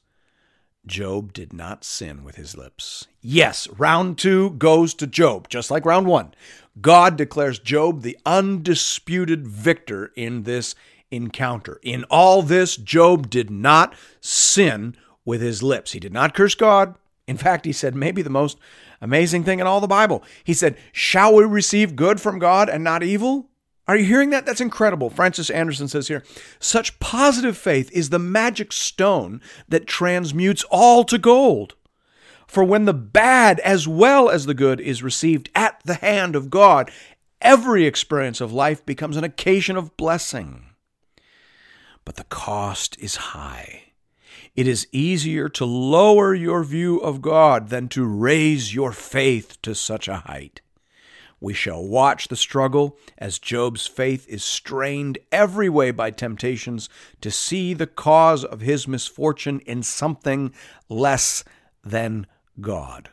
Job 0.89 1.33
did 1.33 1.53
not 1.53 1.85
sin 1.85 2.25
with 2.25 2.37
his 2.37 2.57
lips. 2.57 3.07
Yes, 3.21 3.69
round 3.69 4.19
two 4.19 4.51
goes 4.51 4.95
to 4.95 5.07
Job, 5.07 5.49
just 5.49 5.71
like 5.71 5.85
round 5.85 6.07
one. 6.07 6.35
God 6.81 7.17
declares 7.17 7.59
Job 7.59 8.03
the 8.03 8.19
undisputed 8.27 9.47
victor 9.47 10.13
in 10.17 10.43
this 10.43 10.75
encounter. 11.11 11.79
In 11.83 12.05
all 12.05 12.43
this, 12.43 12.77
Job 12.77 13.31
did 13.31 13.51
not 13.51 13.95
sin 14.21 14.97
with 15.25 15.41
his 15.41 15.63
lips. 15.63 15.93
He 15.93 16.01
did 16.01 16.13
not 16.13 16.35
curse 16.35 16.55
God. 16.55 16.95
In 17.27 17.37
fact, 17.37 17.67
he 17.67 17.73
said 17.73 17.95
maybe 17.95 18.23
the 18.23 18.31
most 18.31 18.59
amazing 19.01 19.45
thing 19.45 19.61
in 19.61 19.67
all 19.67 19.81
the 19.81 19.87
Bible. 19.87 20.25
He 20.45 20.55
said, 20.55 20.77
Shall 20.93 21.35
we 21.35 21.45
receive 21.45 21.95
good 21.97 22.21
from 22.21 22.39
God 22.39 22.69
and 22.69 22.83
not 22.83 23.03
evil? 23.03 23.49
Are 23.89 23.97
you 23.97 24.05
hearing 24.05 24.29
that? 24.31 24.45
That's 24.45 24.61
incredible. 24.61 25.09
Francis 25.09 25.49
Andersen 25.49 25.89
says 25.89 26.09
here 26.09 26.23
such 26.61 27.01
positive 27.01 27.57
faith 27.57 27.91
is 27.91 28.11
the 28.11 28.19
magic 28.19 28.71
stone 28.71 29.41
that 29.67 29.87
transmutes 29.87 30.63
all 30.71 31.05
to 31.05 31.17
gold. 31.17 31.75
For 32.47 32.63
when 32.63 32.85
the 32.85 32.95
bad 32.95 33.61
as 33.61 33.89
well 33.89 34.29
as 34.29 34.45
the 34.45 34.55
good 34.55 34.79
is 34.81 35.03
received 35.03 35.51
at 35.55 35.81
the 35.85 35.95
hand 35.95 36.37
of 36.37 36.51
God, 36.51 36.91
every 37.41 37.87
experience 37.87 38.43
of 38.43 38.53
life 38.53 38.85
becomes 38.85 39.17
an 39.17 39.25
occasion 39.25 39.77
of 39.77 39.97
blessing. 39.97 40.67
But 42.05 42.17
the 42.17 42.25
cost 42.25 42.99
is 43.01 43.17
high. 43.17 43.93
It 44.55 44.67
is 44.67 44.89
easier 44.93 45.49
to 45.51 45.65
lower 45.65 46.35
your 46.35 46.65
view 46.65 46.99
of 46.99 47.23
God 47.23 47.69
than 47.69 47.89
to 47.89 48.05
raise 48.05 48.75
your 48.75 48.93
faith 48.93 49.61
to 49.63 49.75
such 49.75 50.09
a 50.09 50.17
height. 50.17 50.61
We 51.41 51.55
shall 51.55 51.85
watch 51.85 52.29
the 52.29 52.37
struggle 52.37 52.99
as 53.17 53.39
Job's 53.39 53.87
faith 53.87 54.29
is 54.29 54.45
strained 54.45 55.19
every 55.31 55.69
way 55.69 55.91
by 55.91 56.11
temptations 56.11 56.89
to 57.21 57.31
see 57.31 57.75
the 57.75 57.87
cause 57.87 58.45
of 58.45 58.61
his 58.61 58.89
misfortune 58.89 59.61
in 59.61 59.83
something 59.83 60.53
less 60.89 61.45
than 61.85 62.27
God. 62.61 63.11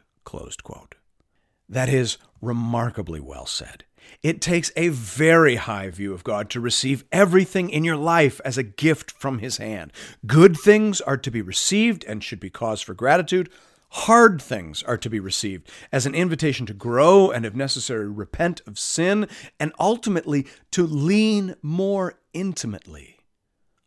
That 1.69 1.89
is 1.89 2.17
remarkably 2.41 3.19
well 3.19 3.45
said. 3.45 3.85
It 4.21 4.41
takes 4.41 4.71
a 4.75 4.89
very 4.89 5.55
high 5.55 5.89
view 5.89 6.13
of 6.13 6.23
God 6.23 6.49
to 6.51 6.59
receive 6.59 7.05
everything 7.11 7.69
in 7.69 7.83
your 7.83 7.95
life 7.95 8.39
as 8.45 8.57
a 8.57 8.63
gift 8.63 9.11
from 9.11 9.39
His 9.39 9.57
hand. 9.57 9.91
Good 10.25 10.57
things 10.57 11.01
are 11.01 11.17
to 11.17 11.31
be 11.31 11.41
received 11.41 12.03
and 12.05 12.23
should 12.23 12.39
be 12.39 12.49
cause 12.49 12.81
for 12.81 12.93
gratitude. 12.93 13.49
Hard 13.99 14.41
things 14.41 14.83
are 14.83 14.97
to 14.97 15.09
be 15.09 15.21
received 15.21 15.71
as 15.89 16.05
an 16.05 16.13
invitation 16.13 16.65
to 16.65 16.73
grow 16.73 17.31
and, 17.31 17.45
if 17.45 17.55
necessary, 17.55 18.09
repent 18.09 18.61
of 18.67 18.77
sin 18.77 19.25
and 19.57 19.71
ultimately 19.79 20.45
to 20.71 20.85
lean 20.85 21.55
more 21.61 22.19
intimately 22.33 23.21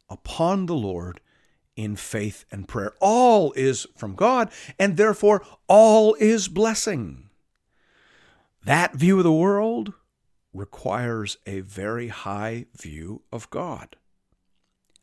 upon 0.08 0.64
the 0.64 0.74
Lord 0.74 1.20
in 1.76 1.94
faith 1.94 2.46
and 2.50 2.66
prayer. 2.66 2.94
All 3.00 3.52
is 3.52 3.86
from 3.98 4.14
God, 4.14 4.50
and 4.78 4.96
therefore 4.96 5.44
all 5.68 6.14
is 6.14 6.48
blessing. 6.48 7.28
That 8.64 8.94
view 8.94 9.18
of 9.18 9.24
the 9.24 9.32
world 9.32 9.92
requires 10.54 11.36
a 11.46 11.60
very 11.60 12.08
high 12.08 12.64
view 12.74 13.24
of 13.30 13.50
God. 13.50 13.94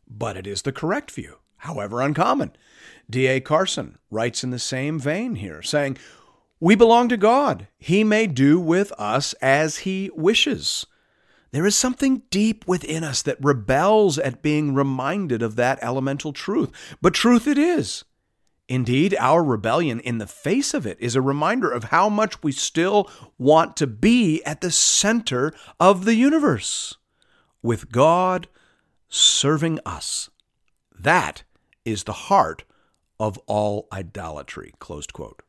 But 0.08 0.36
it 0.36 0.48
is 0.48 0.64
the 0.64 0.72
correct 0.72 1.12
view, 1.12 1.38
however 1.58 2.02
uncommon. 2.02 2.54
D.A. 3.10 3.40
Carson 3.40 3.98
writes 4.10 4.44
in 4.44 4.50
the 4.50 4.60
same 4.60 5.00
vein 5.00 5.36
here, 5.36 5.62
saying, 5.62 5.98
We 6.60 6.76
belong 6.76 7.10
to 7.10 7.18
God. 7.18 7.68
He 7.78 8.04
may 8.04 8.28
do 8.28 8.60
with 8.60 8.92
us 8.98 9.34
as 9.42 9.80
He 9.80 10.10
wishes. 10.16 10.86
There 11.52 11.66
is 11.66 11.76
something 11.76 12.24
deep 12.30 12.68
within 12.68 13.04
us 13.04 13.22
that 13.22 13.38
rebels 13.42 14.20
at 14.20 14.42
being 14.42 14.74
reminded 14.74 15.42
of 15.42 15.56
that 15.56 15.80
elemental 15.82 16.34
truth. 16.34 16.72
But 17.02 17.14
truth 17.14 17.48
it 17.48 17.58
is. 17.58 18.04
Indeed, 18.68 19.16
our 19.20 19.42
rebellion 19.42 20.02
in 20.02 20.18
the 20.18 20.28
face 20.28 20.74
of 20.74 20.86
it 20.86 20.98
is 21.00 21.16
a 21.16 21.22
reminder 21.22 21.72
of 21.72 21.86
how 21.86 22.10
much 22.10 22.44
we 22.44 22.52
still 22.52 23.10
want 23.38 23.78
to 23.78 23.88
be 23.88 24.44
at 24.44 24.60
the 24.60 24.72
center 24.72 25.54
of 25.80 26.04
the 26.04 26.16
universe, 26.16 26.98
with 27.62 27.90
God 27.90 28.50
serving 29.08 29.80
us. 29.86 30.30
That 31.00 31.44
is 31.86 32.04
the 32.04 32.14
heart 32.14 32.65
of 33.20 33.38
all 33.48 33.88
idolatry. 33.92 34.74
Closed 34.80 35.14
quote. 35.14 35.42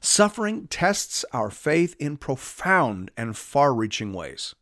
Suffering 0.00 0.66
tests 0.66 1.24
our 1.32 1.50
faith 1.50 1.94
in 1.98 2.16
profound 2.16 3.10
and 3.16 3.36
far 3.36 3.72
reaching 3.72 4.12
ways. 4.12 4.54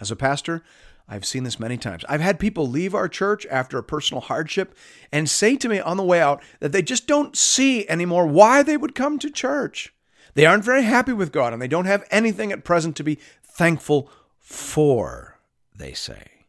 As 0.00 0.10
a 0.10 0.16
pastor, 0.16 0.62
I've 1.08 1.24
seen 1.24 1.44
this 1.44 1.58
many 1.58 1.78
times. 1.78 2.04
I've 2.08 2.20
had 2.20 2.38
people 2.38 2.66
leave 2.68 2.94
our 2.94 3.08
church 3.08 3.46
after 3.50 3.78
a 3.78 3.82
personal 3.82 4.20
hardship 4.20 4.76
and 5.10 5.28
say 5.28 5.56
to 5.56 5.68
me 5.68 5.80
on 5.80 5.96
the 5.96 6.04
way 6.04 6.20
out 6.20 6.42
that 6.60 6.72
they 6.72 6.82
just 6.82 7.06
don't 7.06 7.36
see 7.36 7.88
anymore 7.88 8.26
why 8.26 8.62
they 8.62 8.76
would 8.76 8.94
come 8.94 9.18
to 9.18 9.30
church. 9.30 9.94
They 10.34 10.44
aren't 10.44 10.64
very 10.64 10.82
happy 10.82 11.14
with 11.14 11.32
God 11.32 11.52
and 11.52 11.62
they 11.62 11.68
don't 11.68 11.86
have 11.86 12.06
anything 12.10 12.52
at 12.52 12.64
present 12.64 12.94
to 12.96 13.04
be 13.04 13.18
thankful 13.42 14.10
for, 14.38 15.38
they 15.74 15.94
say. 15.94 16.44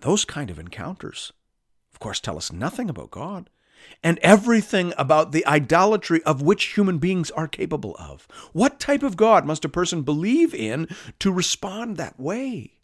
Those 0.00 0.24
kind 0.24 0.50
of 0.50 0.58
encounters, 0.58 1.32
of 1.92 2.00
course, 2.00 2.20
tell 2.20 2.36
us 2.36 2.52
nothing 2.52 2.90
about 2.90 3.10
God 3.10 3.48
and 4.02 4.18
everything 4.18 4.92
about 4.96 5.32
the 5.32 5.46
idolatry 5.46 6.22
of 6.24 6.42
which 6.42 6.76
human 6.76 6.98
beings 6.98 7.30
are 7.32 7.48
capable 7.48 7.96
of. 7.98 8.26
What 8.52 8.80
type 8.80 9.02
of 9.02 9.16
God 9.16 9.44
must 9.44 9.64
a 9.64 9.68
person 9.68 10.02
believe 10.02 10.54
in 10.54 10.88
to 11.18 11.32
respond 11.32 11.96
that 11.96 12.18
way? 12.18 12.78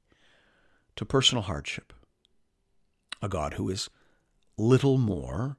to 0.96 1.04
personal 1.04 1.42
hardship. 1.42 1.92
A 3.22 3.28
God 3.28 3.54
who 3.54 3.70
is 3.70 3.90
little 4.56 4.98
more 4.98 5.56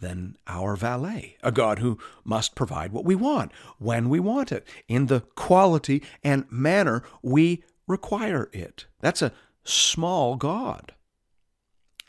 than 0.00 0.36
our 0.46 0.76
valet, 0.76 1.36
a 1.42 1.50
God 1.50 1.80
who 1.80 1.98
must 2.24 2.54
provide 2.54 2.92
what 2.92 3.04
we 3.04 3.16
want, 3.16 3.50
when 3.78 4.08
we 4.08 4.20
want 4.20 4.52
it, 4.52 4.66
in 4.86 5.06
the 5.06 5.20
quality 5.34 6.02
and 6.22 6.44
manner 6.50 7.02
we 7.22 7.64
require 7.88 8.48
it. 8.52 8.86
That's 9.00 9.22
a 9.22 9.32
small 9.64 10.36
God. 10.36 10.94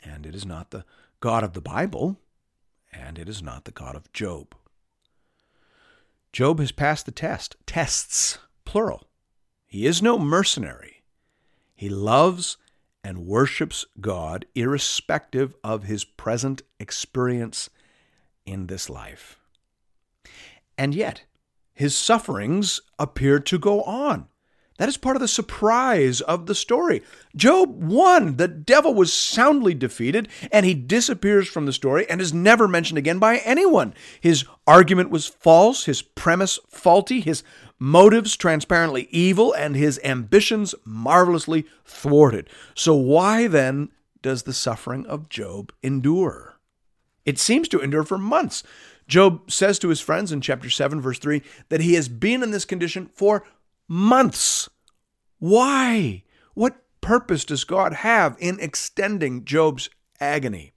And 0.04 0.24
it 0.24 0.34
is 0.34 0.46
not 0.46 0.70
the 0.70 0.84
God 1.18 1.42
of 1.42 1.52
the 1.52 1.60
Bible, 1.60 2.20
and 2.92 3.18
it 3.18 3.28
is 3.28 3.42
not 3.42 3.64
the 3.64 3.70
God 3.70 3.96
of 3.96 4.12
Job. 4.12 4.54
Job 6.32 6.60
has 6.60 6.72
passed 6.72 7.06
the 7.06 7.12
test. 7.12 7.56
Tests, 7.66 8.38
plural. 8.64 9.08
He 9.66 9.86
is 9.86 10.02
no 10.02 10.18
mercenary. 10.18 11.02
He 11.74 11.88
loves 11.88 12.56
and 13.02 13.26
worships 13.26 13.86
God 14.00 14.46
irrespective 14.54 15.54
of 15.64 15.84
his 15.84 16.04
present 16.04 16.62
experience 16.78 17.70
in 18.44 18.66
this 18.66 18.90
life. 18.90 19.38
And 20.76 20.94
yet, 20.94 21.24
his 21.72 21.96
sufferings 21.96 22.80
appear 22.98 23.38
to 23.40 23.58
go 23.58 23.82
on. 23.82 24.29
That 24.80 24.88
is 24.88 24.96
part 24.96 25.14
of 25.14 25.20
the 25.20 25.28
surprise 25.28 26.22
of 26.22 26.46
the 26.46 26.54
story. 26.54 27.02
Job 27.36 27.82
won. 27.82 28.36
The 28.36 28.48
devil 28.48 28.94
was 28.94 29.12
soundly 29.12 29.74
defeated, 29.74 30.26
and 30.50 30.64
he 30.64 30.72
disappears 30.72 31.48
from 31.48 31.66
the 31.66 31.72
story 31.74 32.08
and 32.08 32.18
is 32.18 32.32
never 32.32 32.66
mentioned 32.66 32.96
again 32.96 33.18
by 33.18 33.42
anyone. 33.44 33.92
His 34.22 34.46
argument 34.66 35.10
was 35.10 35.26
false, 35.26 35.84
his 35.84 36.00
premise 36.00 36.58
faulty, 36.70 37.20
his 37.20 37.42
motives 37.78 38.36
transparently 38.36 39.06
evil, 39.10 39.52
and 39.52 39.76
his 39.76 40.00
ambitions 40.02 40.74
marvelously 40.86 41.66
thwarted. 41.84 42.48
So, 42.74 42.94
why 42.94 43.48
then 43.48 43.90
does 44.22 44.44
the 44.44 44.54
suffering 44.54 45.04
of 45.04 45.28
Job 45.28 45.74
endure? 45.82 46.58
It 47.26 47.38
seems 47.38 47.68
to 47.68 47.80
endure 47.80 48.04
for 48.04 48.16
months. 48.16 48.62
Job 49.06 49.50
says 49.50 49.78
to 49.80 49.88
his 49.88 50.00
friends 50.00 50.32
in 50.32 50.40
chapter 50.40 50.70
7, 50.70 51.02
verse 51.02 51.18
3, 51.18 51.42
that 51.68 51.82
he 51.82 51.94
has 51.94 52.08
been 52.08 52.42
in 52.42 52.50
this 52.50 52.64
condition 52.64 53.10
for 53.12 53.44
months. 53.90 54.70
Why? 55.40 56.22
What 56.54 56.76
purpose 57.00 57.44
does 57.44 57.64
God 57.64 57.92
have 57.92 58.36
in 58.38 58.60
extending 58.60 59.44
Job's 59.44 59.90
agony? 60.20 60.72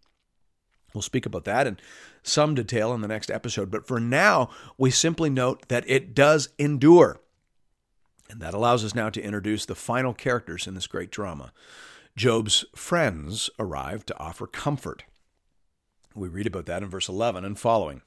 We'll 0.94 1.04
speak 1.04 1.26
about 1.26 1.46
that 1.46 1.68
in 1.68 1.78
some 2.24 2.56
detail 2.56 2.94
in 2.94 3.02
the 3.02 3.08
next 3.08 3.30
episode, 3.30 3.70
but 3.70 3.88
for 3.88 4.00
now, 4.00 4.50
we 4.78 4.90
simply 4.90 5.30
note 5.30 5.68
that 5.68 5.84
it 5.88 6.16
does 6.16 6.50
endure. 6.58 7.20
And 8.30 8.42
that 8.42 8.54
allows 8.54 8.84
us 8.84 8.96
now 8.96 9.10
to 9.10 9.22
introduce 9.22 9.66
the 9.66 9.76
final 9.76 10.14
characters 10.14 10.66
in 10.66 10.74
this 10.74 10.88
great 10.88 11.12
drama. 11.12 11.54
Job's 12.16 12.66
friends 12.76 13.50
arrive 13.60 14.06
to 14.08 14.20
offer 14.20 14.48
comfort. 14.48 15.04
We 16.16 16.30
read 16.30 16.48
about 16.48 16.66
that 16.68 16.82
in 16.82 16.90
verse 16.90 17.10
11 17.10 17.46
and 17.46 17.60
following. 17.60 18.02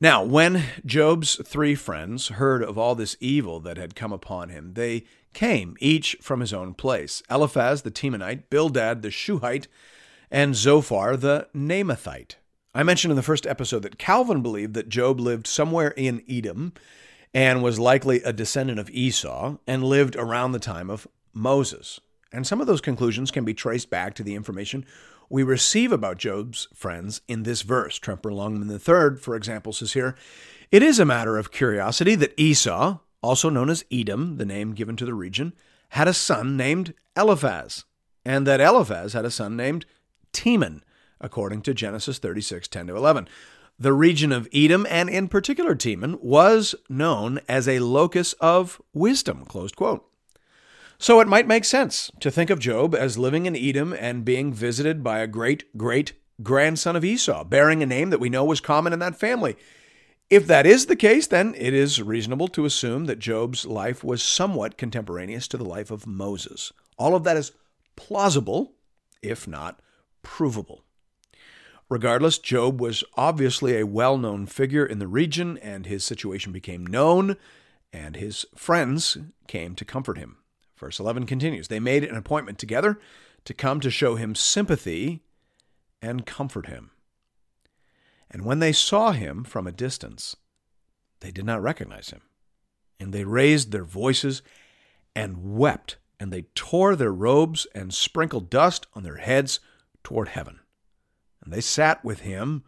Now, 0.00 0.22
when 0.22 0.62
Job's 0.84 1.36
three 1.36 1.74
friends 1.74 2.28
heard 2.28 2.62
of 2.62 2.76
all 2.76 2.94
this 2.94 3.16
evil 3.18 3.60
that 3.60 3.78
had 3.78 3.94
come 3.94 4.12
upon 4.12 4.50
him, 4.50 4.74
they 4.74 5.04
came, 5.32 5.74
each 5.80 6.16
from 6.20 6.40
his 6.40 6.52
own 6.52 6.74
place 6.74 7.22
Eliphaz 7.30 7.82
the 7.82 7.90
Temanite, 7.90 8.50
Bildad 8.50 9.00
the 9.00 9.10
Shuhite, 9.10 9.68
and 10.30 10.54
Zophar 10.54 11.16
the 11.16 11.48
Naamathite. 11.54 12.36
I 12.74 12.82
mentioned 12.82 13.10
in 13.10 13.16
the 13.16 13.22
first 13.22 13.46
episode 13.46 13.82
that 13.82 13.98
Calvin 13.98 14.42
believed 14.42 14.74
that 14.74 14.90
Job 14.90 15.18
lived 15.18 15.46
somewhere 15.46 15.92
in 15.96 16.22
Edom 16.28 16.74
and 17.32 17.62
was 17.62 17.78
likely 17.78 18.22
a 18.22 18.34
descendant 18.34 18.78
of 18.78 18.90
Esau 18.90 19.56
and 19.66 19.82
lived 19.82 20.14
around 20.16 20.52
the 20.52 20.58
time 20.58 20.90
of 20.90 21.08
Moses. 21.32 22.00
And 22.36 22.46
some 22.46 22.60
of 22.60 22.66
those 22.66 22.82
conclusions 22.82 23.30
can 23.30 23.46
be 23.46 23.54
traced 23.54 23.88
back 23.88 24.12
to 24.14 24.22
the 24.22 24.34
information 24.34 24.84
we 25.30 25.42
receive 25.42 25.90
about 25.90 26.18
Job's 26.18 26.68
friends 26.74 27.22
in 27.26 27.44
this 27.44 27.62
verse. 27.62 27.98
Tremper 27.98 28.30
Longman 28.30 28.70
III, 28.70 29.18
for 29.18 29.34
example, 29.34 29.72
says 29.72 29.94
here 29.94 30.14
It 30.70 30.82
is 30.82 30.98
a 30.98 31.06
matter 31.06 31.38
of 31.38 31.50
curiosity 31.50 32.14
that 32.16 32.38
Esau, 32.38 32.98
also 33.22 33.48
known 33.48 33.70
as 33.70 33.86
Edom, 33.90 34.36
the 34.36 34.44
name 34.44 34.74
given 34.74 34.96
to 34.96 35.06
the 35.06 35.14
region, 35.14 35.54
had 35.90 36.08
a 36.08 36.12
son 36.12 36.58
named 36.58 36.92
Eliphaz, 37.16 37.86
and 38.22 38.46
that 38.46 38.60
Eliphaz 38.60 39.14
had 39.14 39.24
a 39.24 39.30
son 39.30 39.56
named 39.56 39.86
Teman, 40.34 40.82
according 41.18 41.62
to 41.62 41.72
Genesis 41.72 42.18
36 42.18 42.68
10 42.68 42.88
to 42.88 42.96
11. 42.96 43.28
The 43.78 43.94
region 43.94 44.30
of 44.30 44.46
Edom, 44.52 44.86
and 44.90 45.08
in 45.08 45.28
particular 45.28 45.74
Teman, 45.74 46.20
was 46.20 46.74
known 46.90 47.40
as 47.48 47.66
a 47.66 47.78
locus 47.78 48.34
of 48.34 48.82
wisdom. 48.92 49.46
Closed 49.46 49.74
quote. 49.74 50.06
So 50.98 51.20
it 51.20 51.28
might 51.28 51.46
make 51.46 51.64
sense 51.64 52.10
to 52.20 52.30
think 52.30 52.48
of 52.48 52.58
Job 52.58 52.94
as 52.94 53.18
living 53.18 53.46
in 53.46 53.54
Edom 53.54 53.92
and 53.92 54.24
being 54.24 54.52
visited 54.52 55.02
by 55.04 55.18
a 55.18 55.26
great 55.26 55.76
great 55.76 56.14
grandson 56.42 56.96
of 56.96 57.04
Esau, 57.04 57.44
bearing 57.44 57.82
a 57.82 57.86
name 57.86 58.10
that 58.10 58.20
we 58.20 58.30
know 58.30 58.44
was 58.44 58.60
common 58.60 58.92
in 58.92 58.98
that 59.00 59.18
family. 59.18 59.56
If 60.28 60.46
that 60.46 60.66
is 60.66 60.86
the 60.86 60.96
case, 60.96 61.26
then 61.26 61.54
it 61.56 61.72
is 61.72 62.02
reasonable 62.02 62.48
to 62.48 62.64
assume 62.64 63.04
that 63.04 63.18
Job's 63.18 63.64
life 63.64 64.02
was 64.02 64.22
somewhat 64.22 64.76
contemporaneous 64.76 65.46
to 65.48 65.56
the 65.56 65.64
life 65.64 65.90
of 65.90 66.06
Moses. 66.06 66.72
All 66.98 67.14
of 67.14 67.24
that 67.24 67.36
is 67.36 67.52
plausible, 67.94 68.72
if 69.22 69.46
not 69.46 69.80
provable. 70.22 70.82
Regardless, 71.88 72.38
Job 72.38 72.80
was 72.80 73.04
obviously 73.16 73.78
a 73.78 73.86
well 73.86 74.18
known 74.18 74.46
figure 74.46 74.84
in 74.84 74.98
the 74.98 75.06
region, 75.06 75.58
and 75.58 75.86
his 75.86 76.04
situation 76.04 76.52
became 76.52 76.84
known, 76.84 77.36
and 77.92 78.16
his 78.16 78.44
friends 78.56 79.16
came 79.46 79.76
to 79.76 79.84
comfort 79.84 80.18
him. 80.18 80.38
Verse 80.76 81.00
11 81.00 81.26
continues 81.26 81.68
They 81.68 81.80
made 81.80 82.04
an 82.04 82.16
appointment 82.16 82.58
together 82.58 82.98
to 83.44 83.54
come 83.54 83.80
to 83.80 83.90
show 83.90 84.16
him 84.16 84.34
sympathy 84.34 85.22
and 86.02 86.26
comfort 86.26 86.66
him. 86.66 86.90
And 88.30 88.44
when 88.44 88.58
they 88.58 88.72
saw 88.72 89.12
him 89.12 89.44
from 89.44 89.66
a 89.66 89.72
distance, 89.72 90.36
they 91.20 91.30
did 91.30 91.44
not 91.44 91.62
recognize 91.62 92.10
him. 92.10 92.22
And 92.98 93.12
they 93.12 93.24
raised 93.24 93.72
their 93.72 93.84
voices 93.84 94.42
and 95.14 95.56
wept, 95.56 95.96
and 96.18 96.32
they 96.32 96.42
tore 96.54 96.96
their 96.96 97.12
robes 97.12 97.66
and 97.74 97.94
sprinkled 97.94 98.50
dust 98.50 98.86
on 98.94 99.02
their 99.02 99.16
heads 99.16 99.60
toward 100.02 100.28
heaven. 100.28 100.60
And 101.42 101.52
they 101.52 101.60
sat 101.60 102.04
with 102.04 102.20
him 102.20 102.64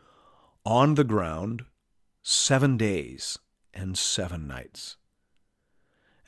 on 0.64 0.94
the 0.94 1.05
ground 1.05 1.64
seven 2.23 2.77
days 2.77 3.38
and 3.75 3.97
seven 3.97 4.47
nights. 4.47 4.97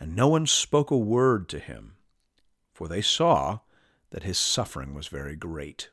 And 0.00 0.16
no 0.16 0.28
one 0.28 0.46
spoke 0.46 0.90
a 0.90 0.96
word 0.96 1.48
to 1.50 1.58
him, 1.58 1.96
for 2.72 2.88
they 2.88 3.02
saw 3.02 3.60
that 4.10 4.22
his 4.22 4.38
suffering 4.38 4.94
was 4.94 5.08
very 5.08 5.36
great. 5.36 5.90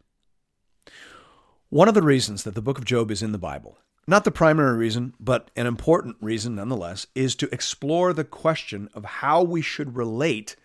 One 1.70 1.90
of 1.90 1.94
the 1.94 2.02
reasons 2.02 2.44
that 2.44 2.56
the 2.56 2.62
book 2.62 2.78
of 2.78 2.86
Job 2.86 3.12
is 3.12 3.22
in 3.22 3.34
the 3.34 3.38
Bible, 3.38 3.78
not 4.08 4.24
the 4.24 4.32
primary 4.32 4.78
reason, 4.78 5.14
but 5.20 5.52
an 5.58 5.68
important 5.68 6.16
reason 6.22 6.56
nonetheless, 6.56 7.08
is 7.14 7.36
to 7.36 7.54
explore 7.54 8.14
the 8.14 8.24
question 8.24 8.88
of 8.94 9.04
how 9.04 9.44
we 9.44 9.62
should 9.62 9.98
relate 9.98 10.56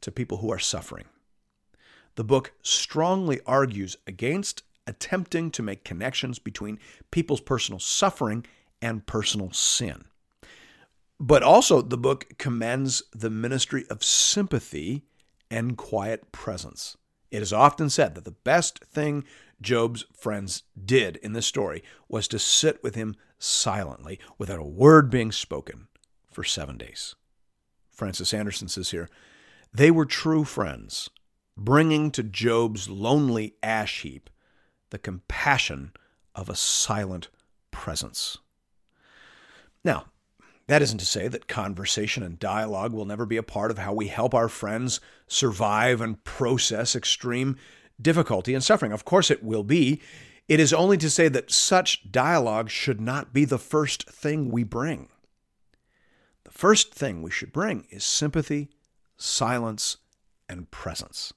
to 0.00 0.12
people 0.12 0.38
who 0.38 0.52
are 0.52 0.58
suffering. 0.60 1.06
The 2.14 2.22
book 2.22 2.52
strongly 2.62 3.40
argues 3.44 3.96
against 4.06 4.62
attempting 4.86 5.50
to 5.50 5.62
make 5.64 5.82
connections 5.82 6.38
between 6.38 6.78
people's 7.10 7.40
personal 7.40 7.80
suffering 7.80 8.46
and 8.80 9.04
personal 9.04 9.50
sin. 9.50 10.04
But 11.18 11.42
also, 11.42 11.80
the 11.80 11.96
book 11.96 12.36
commends 12.38 13.02
the 13.12 13.30
ministry 13.30 13.86
of 13.88 14.04
sympathy 14.04 15.04
and 15.50 15.76
quiet 15.76 16.30
presence. 16.32 16.96
It 17.30 17.42
is 17.42 17.52
often 17.52 17.90
said 17.90 18.14
that 18.14 18.24
the 18.24 18.30
best 18.32 18.84
thing 18.84 19.24
Job's 19.60 20.04
friends 20.12 20.64
did 20.82 21.16
in 21.16 21.32
this 21.32 21.46
story 21.46 21.82
was 22.08 22.28
to 22.28 22.38
sit 22.38 22.82
with 22.82 22.94
him 22.94 23.16
silently 23.38 24.18
without 24.38 24.60
a 24.60 24.64
word 24.64 25.10
being 25.10 25.32
spoken 25.32 25.88
for 26.30 26.44
seven 26.44 26.76
days. 26.76 27.14
Francis 27.90 28.34
Andersen 28.34 28.68
says 28.68 28.90
here, 28.90 29.08
they 29.72 29.90
were 29.90 30.06
true 30.06 30.44
friends, 30.44 31.10
bringing 31.56 32.10
to 32.10 32.22
Job's 32.22 32.88
lonely 32.88 33.56
ash 33.62 34.02
heap 34.02 34.30
the 34.90 34.98
compassion 34.98 35.92
of 36.34 36.48
a 36.48 36.54
silent 36.54 37.28
presence. 37.70 38.38
Now, 39.84 40.06
that 40.68 40.82
isn't 40.82 40.98
to 40.98 41.06
say 41.06 41.28
that 41.28 41.46
conversation 41.46 42.22
and 42.22 42.38
dialogue 42.38 42.92
will 42.92 43.04
never 43.04 43.24
be 43.24 43.36
a 43.36 43.42
part 43.42 43.70
of 43.70 43.78
how 43.78 43.92
we 43.92 44.08
help 44.08 44.34
our 44.34 44.48
friends 44.48 45.00
survive 45.28 46.00
and 46.00 46.22
process 46.24 46.96
extreme 46.96 47.56
difficulty 48.00 48.52
and 48.52 48.64
suffering. 48.64 48.92
Of 48.92 49.04
course, 49.04 49.30
it 49.30 49.44
will 49.44 49.62
be. 49.62 50.00
It 50.48 50.60
is 50.60 50.72
only 50.72 50.96
to 50.98 51.10
say 51.10 51.28
that 51.28 51.50
such 51.50 52.10
dialogue 52.10 52.70
should 52.70 53.00
not 53.00 53.32
be 53.32 53.44
the 53.44 53.58
first 53.58 54.08
thing 54.08 54.50
we 54.50 54.64
bring. 54.64 55.08
The 56.44 56.50
first 56.50 56.94
thing 56.94 57.22
we 57.22 57.30
should 57.30 57.52
bring 57.52 57.86
is 57.90 58.04
sympathy, 58.04 58.70
silence, 59.16 59.98
and 60.48 60.70
presence. 60.70 61.32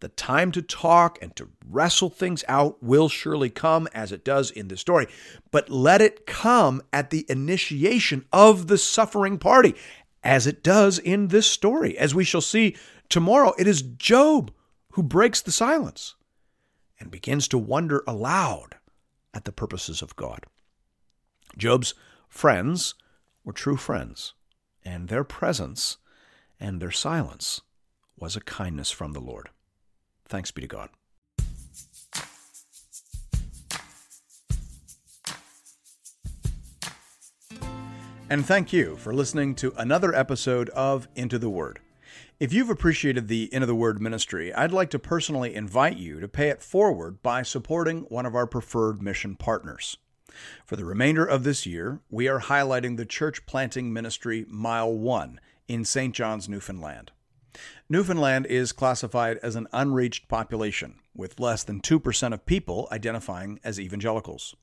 The 0.00 0.08
time 0.08 0.52
to 0.52 0.62
talk 0.62 1.18
and 1.20 1.34
to 1.36 1.48
wrestle 1.68 2.10
things 2.10 2.44
out 2.46 2.82
will 2.82 3.08
surely 3.08 3.50
come, 3.50 3.88
as 3.92 4.12
it 4.12 4.24
does 4.24 4.50
in 4.50 4.68
the 4.68 4.76
story, 4.76 5.08
but 5.50 5.70
let 5.70 6.00
it 6.00 6.26
come 6.26 6.82
at 6.92 7.10
the 7.10 7.26
initiation 7.28 8.24
of 8.32 8.68
the 8.68 8.78
suffering 8.78 9.38
party, 9.38 9.74
as 10.22 10.46
it 10.46 10.62
does 10.62 10.98
in 10.98 11.28
this 11.28 11.46
story. 11.48 11.98
As 11.98 12.14
we 12.14 12.24
shall 12.24 12.40
see 12.40 12.76
tomorrow, 13.08 13.54
it 13.58 13.66
is 13.66 13.82
Job 13.82 14.52
who 14.92 15.02
breaks 15.02 15.40
the 15.40 15.52
silence 15.52 16.14
and 17.00 17.10
begins 17.10 17.48
to 17.48 17.58
wonder 17.58 18.02
aloud 18.06 18.76
at 19.34 19.44
the 19.44 19.52
purposes 19.52 20.02
of 20.02 20.16
God. 20.16 20.46
Job's 21.56 21.94
friends 22.28 22.94
were 23.44 23.52
true 23.52 23.76
friends, 23.76 24.34
and 24.84 25.08
their 25.08 25.24
presence 25.24 25.96
and 26.60 26.80
their 26.80 26.90
silence 26.90 27.60
was 28.16 28.36
a 28.36 28.40
kindness 28.40 28.90
from 28.90 29.12
the 29.12 29.20
Lord. 29.20 29.50
Thanks 30.28 30.50
be 30.50 30.62
to 30.62 30.68
God. 30.68 30.90
And 38.30 38.44
thank 38.44 38.74
you 38.74 38.96
for 38.96 39.14
listening 39.14 39.54
to 39.56 39.72
another 39.78 40.14
episode 40.14 40.68
of 40.70 41.08
Into 41.14 41.38
the 41.38 41.48
Word. 41.48 41.80
If 42.38 42.52
you've 42.52 42.68
appreciated 42.68 43.26
the 43.26 43.52
Into 43.54 43.66
the 43.66 43.74
Word 43.74 44.02
ministry, 44.02 44.52
I'd 44.52 44.70
like 44.70 44.90
to 44.90 44.98
personally 44.98 45.54
invite 45.54 45.96
you 45.96 46.20
to 46.20 46.28
pay 46.28 46.50
it 46.50 46.62
forward 46.62 47.22
by 47.22 47.42
supporting 47.42 48.00
one 48.02 48.26
of 48.26 48.34
our 48.34 48.46
preferred 48.46 49.00
mission 49.00 49.34
partners. 49.34 49.96
For 50.66 50.76
the 50.76 50.84
remainder 50.84 51.24
of 51.24 51.42
this 51.42 51.64
year, 51.64 52.00
we 52.10 52.28
are 52.28 52.40
highlighting 52.40 52.98
the 52.98 53.06
church 53.06 53.46
planting 53.46 53.94
ministry 53.94 54.44
Mile 54.48 54.92
1 54.92 55.40
in 55.66 55.86
St. 55.86 56.14
John's, 56.14 56.50
Newfoundland. 56.50 57.12
Newfoundland 57.90 58.44
is 58.44 58.72
classified 58.72 59.38
as 59.42 59.56
an 59.56 59.66
unreached 59.72 60.28
population, 60.28 60.96
with 61.14 61.40
less 61.40 61.64
than 61.64 61.80
2% 61.80 62.34
of 62.34 62.44
people 62.44 62.86
identifying 62.92 63.58
as 63.64 63.80
evangelicals. 63.80 64.54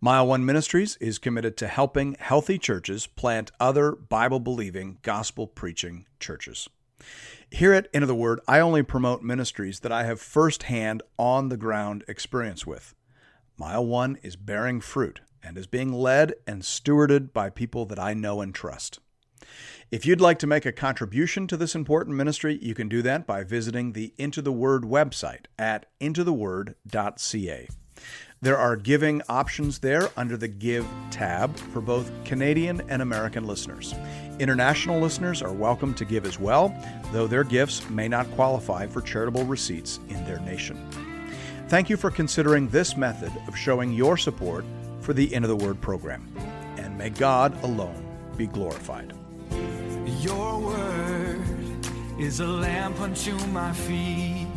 Mile 0.00 0.24
One 0.24 0.44
Ministries 0.46 0.96
is 1.00 1.18
committed 1.18 1.56
to 1.56 1.66
helping 1.66 2.14
healthy 2.20 2.58
churches 2.58 3.08
plant 3.08 3.50
other 3.58 3.90
Bible 3.90 4.38
believing, 4.38 4.98
gospel 5.02 5.48
preaching 5.48 6.06
churches. 6.20 6.68
Here 7.50 7.72
at 7.72 7.88
Into 7.92 8.06
the 8.06 8.14
Word, 8.14 8.38
I 8.46 8.60
only 8.60 8.84
promote 8.84 9.20
ministries 9.20 9.80
that 9.80 9.90
I 9.90 10.04
have 10.04 10.20
firsthand, 10.20 11.02
on 11.18 11.48
the 11.48 11.56
ground 11.56 12.04
experience 12.06 12.68
with. 12.68 12.94
Mile 13.58 13.84
One 13.84 14.16
is 14.22 14.36
bearing 14.36 14.80
fruit 14.80 15.20
and 15.42 15.58
is 15.58 15.66
being 15.66 15.92
led 15.92 16.34
and 16.46 16.62
stewarded 16.62 17.32
by 17.32 17.50
people 17.50 17.84
that 17.86 17.98
I 17.98 18.14
know 18.14 18.40
and 18.40 18.54
trust. 18.54 19.00
If 19.90 20.06
you'd 20.06 20.20
like 20.20 20.38
to 20.40 20.46
make 20.46 20.64
a 20.64 20.72
contribution 20.72 21.46
to 21.48 21.56
this 21.56 21.74
important 21.74 22.16
ministry, 22.16 22.58
you 22.62 22.74
can 22.74 22.88
do 22.88 23.02
that 23.02 23.26
by 23.26 23.42
visiting 23.42 23.92
the 23.92 24.14
Into 24.18 24.40
the 24.40 24.52
Word 24.52 24.82
website 24.82 25.46
at 25.58 25.86
intotheword.ca. 26.00 27.68
There 28.42 28.56
are 28.56 28.76
giving 28.76 29.20
options 29.28 29.80
there 29.80 30.08
under 30.16 30.36
the 30.36 30.48
Give 30.48 30.86
tab 31.10 31.54
for 31.58 31.82
both 31.82 32.10
Canadian 32.24 32.80
and 32.88 33.02
American 33.02 33.46
listeners. 33.46 33.94
International 34.38 34.98
listeners 34.98 35.42
are 35.42 35.52
welcome 35.52 35.92
to 35.94 36.06
give 36.06 36.24
as 36.24 36.38
well, 36.38 36.74
though 37.12 37.26
their 37.26 37.44
gifts 37.44 37.90
may 37.90 38.08
not 38.08 38.30
qualify 38.30 38.86
for 38.86 39.02
charitable 39.02 39.44
receipts 39.44 40.00
in 40.08 40.24
their 40.24 40.40
nation. 40.40 40.78
Thank 41.68 41.90
you 41.90 41.98
for 41.98 42.10
considering 42.10 42.68
this 42.68 42.96
method 42.96 43.30
of 43.46 43.56
showing 43.56 43.92
your 43.92 44.16
support 44.16 44.64
for 45.00 45.12
the 45.12 45.32
Into 45.34 45.48
the 45.48 45.56
Word 45.56 45.80
program. 45.80 46.26
And 46.78 46.96
may 46.96 47.10
God 47.10 47.62
alone 47.62 48.06
be 48.38 48.46
glorified. 48.46 49.19
Your 50.20 50.58
word 50.58 51.40
is 52.18 52.40
a 52.40 52.46
lamp 52.46 53.00
unto 53.00 53.34
my 53.46 53.72
feet 53.72 54.49